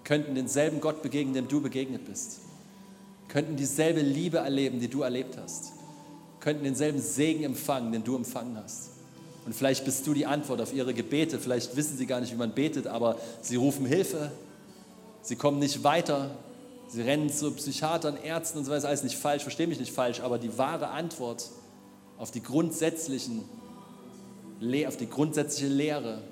[0.04, 2.40] Könnten denselben Gott begegnen, dem du begegnet bist.
[3.28, 5.72] Könnten dieselbe Liebe erleben, die du erlebt hast.
[6.40, 8.90] Könnten denselben Segen empfangen, den du empfangen hast.
[9.46, 11.38] Und vielleicht bist du die Antwort auf ihre Gebete.
[11.38, 14.30] Vielleicht wissen sie gar nicht, wie man betet, aber sie rufen Hilfe.
[15.22, 16.30] Sie kommen nicht weiter.
[16.88, 18.88] Sie rennen zu Psychiatern, Ärzten und so weiter.
[18.88, 21.50] Alles nicht falsch, verstehe mich nicht falsch, aber die wahre Antwort
[22.18, 23.42] auf die, grundsätzlichen,
[24.86, 26.22] auf die grundsätzliche Lehre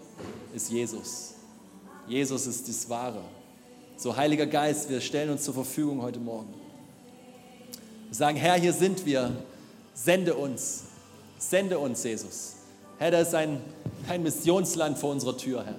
[0.54, 1.34] ist Jesus.
[2.06, 3.22] Jesus ist das Wahre.
[3.96, 6.54] So, Heiliger Geist, wir stellen uns zur Verfügung heute Morgen.
[8.08, 9.30] Wir sagen, Herr, hier sind wir.
[9.94, 10.84] Sende uns.
[11.38, 12.54] Sende uns, Jesus.
[12.98, 13.60] Herr, da ist ein,
[14.08, 15.76] ein Missionsland vor unserer Tür, Herr.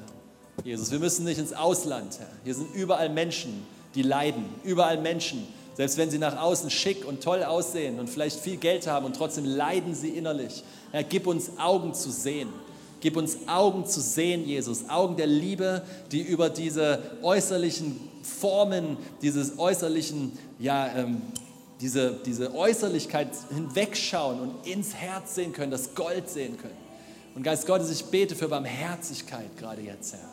[0.64, 2.30] Jesus, wir müssen nicht ins Ausland, Herr.
[2.44, 3.66] Hier sind überall Menschen,
[3.96, 4.46] die leiden.
[4.64, 8.88] Überall Menschen, selbst wenn sie nach außen schick und toll aussehen und vielleicht viel Geld
[8.88, 10.64] haben und trotzdem leiden sie innerlich.
[10.92, 12.50] Herr, gib uns Augen zu sehen.
[13.02, 14.90] Gib uns Augen zu sehen, Jesus.
[14.90, 21.22] Augen der Liebe, die über diese äußerlichen Formen, dieses äußerlichen, ja, ähm,
[21.82, 26.78] diese, diese Äußerlichkeit hinwegschauen und ins Herz sehen können, das Gold sehen können.
[27.34, 30.30] Und Geist Gottes, ich bete für Barmherzigkeit gerade jetzt, Herr.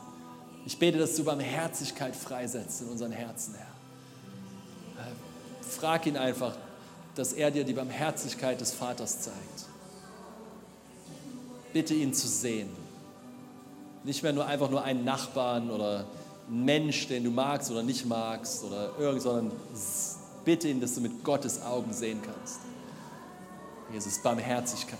[0.66, 5.06] Ich bete, dass du Barmherzigkeit freisetzt in unseren Herzen, Herr.
[5.06, 5.14] Äh,
[5.62, 6.54] frag ihn einfach,
[7.14, 9.67] dass er dir die Barmherzigkeit des Vaters zeigt.
[11.72, 12.68] Bitte ihn zu sehen.
[14.04, 16.06] Nicht mehr nur einfach nur einen Nachbarn oder
[16.48, 19.52] einen Mensch, den du magst oder nicht magst oder irgend, sondern
[20.44, 22.60] bitte ihn, dass du mit Gottes Augen sehen kannst.
[23.92, 24.98] Jesus, Barmherzigkeit.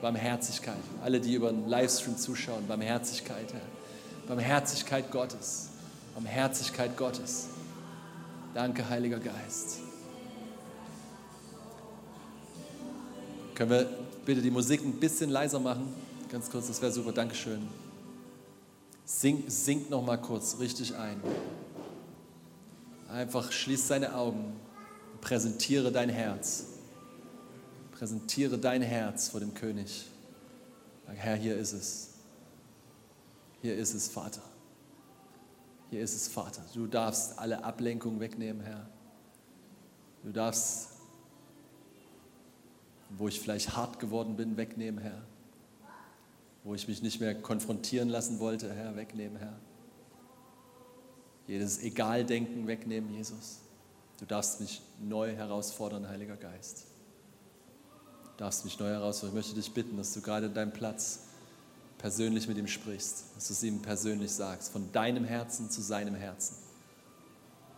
[0.00, 0.76] Barmherzigkeit.
[1.02, 4.28] Alle, die über den Livestream zuschauen, Barmherzigkeit, Herr.
[4.28, 5.68] Barmherzigkeit Gottes.
[6.14, 7.48] Barmherzigkeit Gottes.
[8.54, 9.80] Danke, Heiliger Geist.
[13.54, 13.88] Können wir
[14.24, 15.92] bitte die Musik ein bisschen leiser machen?
[16.34, 17.12] Ganz kurz, das wäre super.
[17.12, 17.62] Dankeschön.
[19.04, 21.22] Sing, sing noch mal kurz richtig ein.
[23.08, 24.56] Einfach schließ deine Augen,
[25.20, 26.64] präsentiere dein Herz.
[27.92, 30.06] Präsentiere dein Herz vor dem König.
[31.06, 32.14] Sag, Herr, hier ist es.
[33.62, 34.42] Hier ist es, Vater.
[35.90, 36.62] Hier ist es, Vater.
[36.74, 38.88] Du darfst alle Ablenkung wegnehmen, Herr.
[40.24, 40.88] Du darfst,
[43.10, 45.22] wo ich vielleicht hart geworden bin, wegnehmen, Herr.
[46.64, 49.58] Wo ich mich nicht mehr konfrontieren lassen wollte, Herr, wegnehmen, Herr.
[51.46, 53.60] Jedes Egaldenken wegnehmen, Jesus.
[54.18, 56.86] Du darfst mich neu herausfordern, Heiliger Geist
[58.36, 59.36] darfst mich neu herausfordern.
[59.36, 61.20] Ich möchte dich bitten, dass du gerade deinen Platz
[61.98, 66.14] persönlich mit ihm sprichst, dass du es ihm persönlich sagst, von deinem Herzen zu seinem
[66.14, 66.56] Herzen.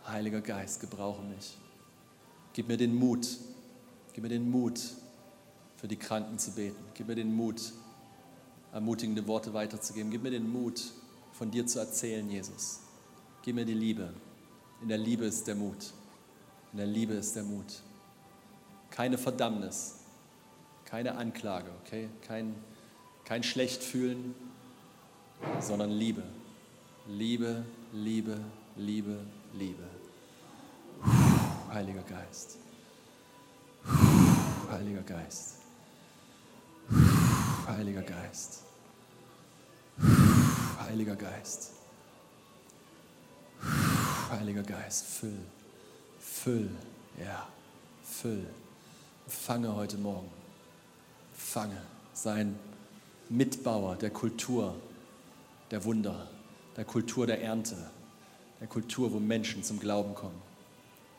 [0.07, 1.57] Heiliger Geist, gebrauche mich.
[2.53, 3.27] Gib mir den Mut,
[4.13, 4.79] gib mir den Mut,
[5.75, 6.83] für die Kranken zu beten.
[6.95, 7.61] Gib mir den Mut,
[8.77, 10.11] ermutigende Worte weiterzugeben.
[10.11, 10.91] Gib mir den Mut,
[11.33, 12.81] von dir zu erzählen, Jesus.
[13.41, 14.13] Gib mir die Liebe.
[14.83, 15.93] In der Liebe ist der Mut.
[16.73, 17.81] In der Liebe ist der Mut.
[18.91, 19.95] Keine Verdammnis,
[20.85, 22.07] keine Anklage, okay?
[22.21, 22.53] Kein,
[23.25, 24.35] kein Schlechtfühlen,
[25.59, 26.21] sondern Liebe.
[27.07, 28.39] Liebe, Liebe,
[28.75, 29.87] Liebe, Liebe.
[31.73, 32.59] Heiliger Geist.
[34.69, 35.66] Heiliger Geist.
[37.67, 38.61] Heiliger Geist.
[40.79, 41.71] Heiliger Geist.
[44.31, 45.39] Heiliger Geist, füll,
[46.17, 46.69] füll,
[47.19, 47.45] ja,
[48.03, 48.45] füll.
[49.27, 50.29] Fange heute Morgen.
[51.33, 51.81] Fange
[52.13, 52.57] sein
[53.27, 54.73] Mitbauer der Kultur,
[55.69, 56.29] der Wunder,
[56.77, 57.75] der Kultur der Ernte,
[58.61, 60.41] der Kultur, wo Menschen zum Glauben kommen,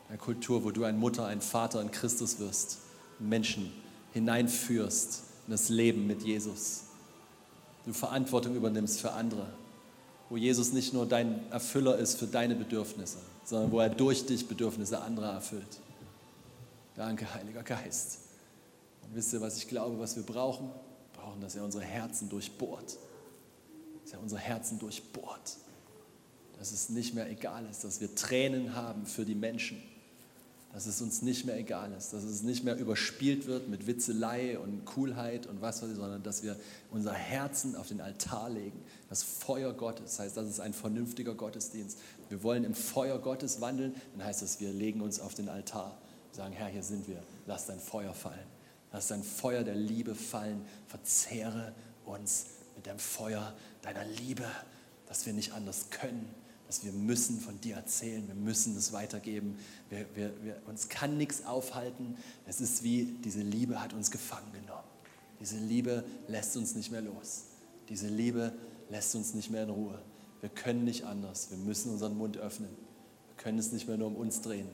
[0.09, 2.79] der Kultur, wo du ein Mutter, ein Vater in Christus wirst,
[3.19, 3.71] Menschen
[4.13, 6.83] hineinführst in das Leben mit Jesus,
[7.83, 9.47] du Verantwortung übernimmst für andere,
[10.29, 14.47] wo Jesus nicht nur dein Erfüller ist für deine Bedürfnisse, sondern wo er durch dich
[14.47, 15.79] Bedürfnisse anderer erfüllt.
[16.95, 18.19] Danke, Heiliger Geist.
[19.01, 20.67] Und wisst ihr, was ich glaube, was wir brauchen?
[20.67, 22.97] Wir brauchen, dass er unsere Herzen durchbohrt.
[24.03, 25.57] Dass er unsere Herzen durchbohrt.
[26.59, 29.81] Dass es nicht mehr egal ist, dass wir Tränen haben für die Menschen
[30.71, 34.59] dass es uns nicht mehr egal ist, dass es nicht mehr überspielt wird mit Witzelei
[34.59, 36.55] und Coolheit und was weiß ich, sondern dass wir
[36.91, 38.79] unser Herzen auf den Altar legen.
[39.09, 41.97] Das Feuer Gottes, das heißt, das ist ein vernünftiger Gottesdienst.
[42.29, 45.97] Wir wollen im Feuer Gottes wandeln, dann heißt das, wir legen uns auf den Altar,
[46.31, 48.47] sagen, Herr, hier sind wir, lass dein Feuer fallen.
[48.91, 51.73] Lass dein Feuer der Liebe fallen, verzehre
[52.05, 52.45] uns
[52.75, 54.45] mit dem Feuer deiner Liebe,
[55.07, 56.27] dass wir nicht anders können,
[56.69, 59.57] dass wir müssen von dir erzählen, wir müssen das weitergeben.
[59.89, 62.15] Wir, wir, wir, uns kann nichts aufhalten.
[62.45, 64.83] Es ist wie, diese Liebe hat uns gefangen genommen.
[65.39, 67.45] Diese Liebe lässt uns nicht mehr los.
[67.89, 68.53] Diese Liebe
[68.91, 69.99] lässt uns nicht mehr in Ruhe.
[70.41, 71.49] Wir können nicht anders.
[71.49, 72.69] Wir müssen unseren Mund öffnen.
[72.69, 74.69] Wir können es nicht mehr nur um uns drehen.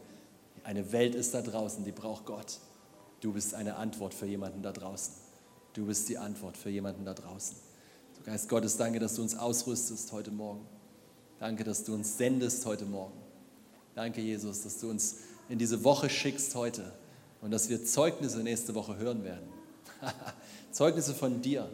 [0.66, 2.60] Eine Welt ist da draußen, die braucht Gott.
[3.22, 5.14] Du bist eine Antwort für jemanden da draußen.
[5.72, 7.56] Du bist die Antwort für jemanden da draußen.
[8.18, 10.75] So Geist Gottes, danke, dass du uns ausrüstest heute Morgen.
[11.40, 13.18] Danke, dass du uns sendest heute Morgen.
[13.94, 15.18] Danke, Jesus, dass du uns
[15.50, 16.94] in diese Woche schickst heute
[17.42, 19.48] und dass wir Zeugnisse nächste Woche hören werden.
[20.72, 21.70] Zeugnisse von dir,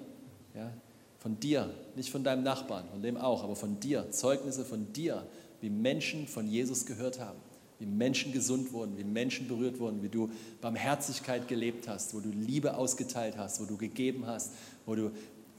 [0.55, 0.71] ja?
[1.19, 4.09] von dir, nicht von deinem Nachbarn, von dem auch, aber von dir.
[4.11, 5.25] Zeugnisse von dir,
[5.61, 7.37] wie Menschen von Jesus gehört haben,
[7.77, 10.31] wie Menschen gesund wurden, wie Menschen berührt wurden, wie du
[10.61, 14.51] Barmherzigkeit gelebt hast, wo du Liebe ausgeteilt hast, wo du gegeben hast,
[14.87, 15.11] wo du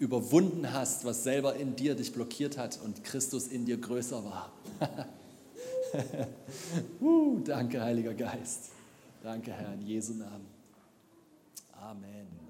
[0.02, 4.50] überwunden hast, was selber in dir dich blockiert hat und Christus in dir größer war.
[7.00, 8.70] uh, danke, Heiliger Geist.
[9.22, 10.46] Danke, Herr, in Jesu Namen.
[11.80, 12.41] Amen.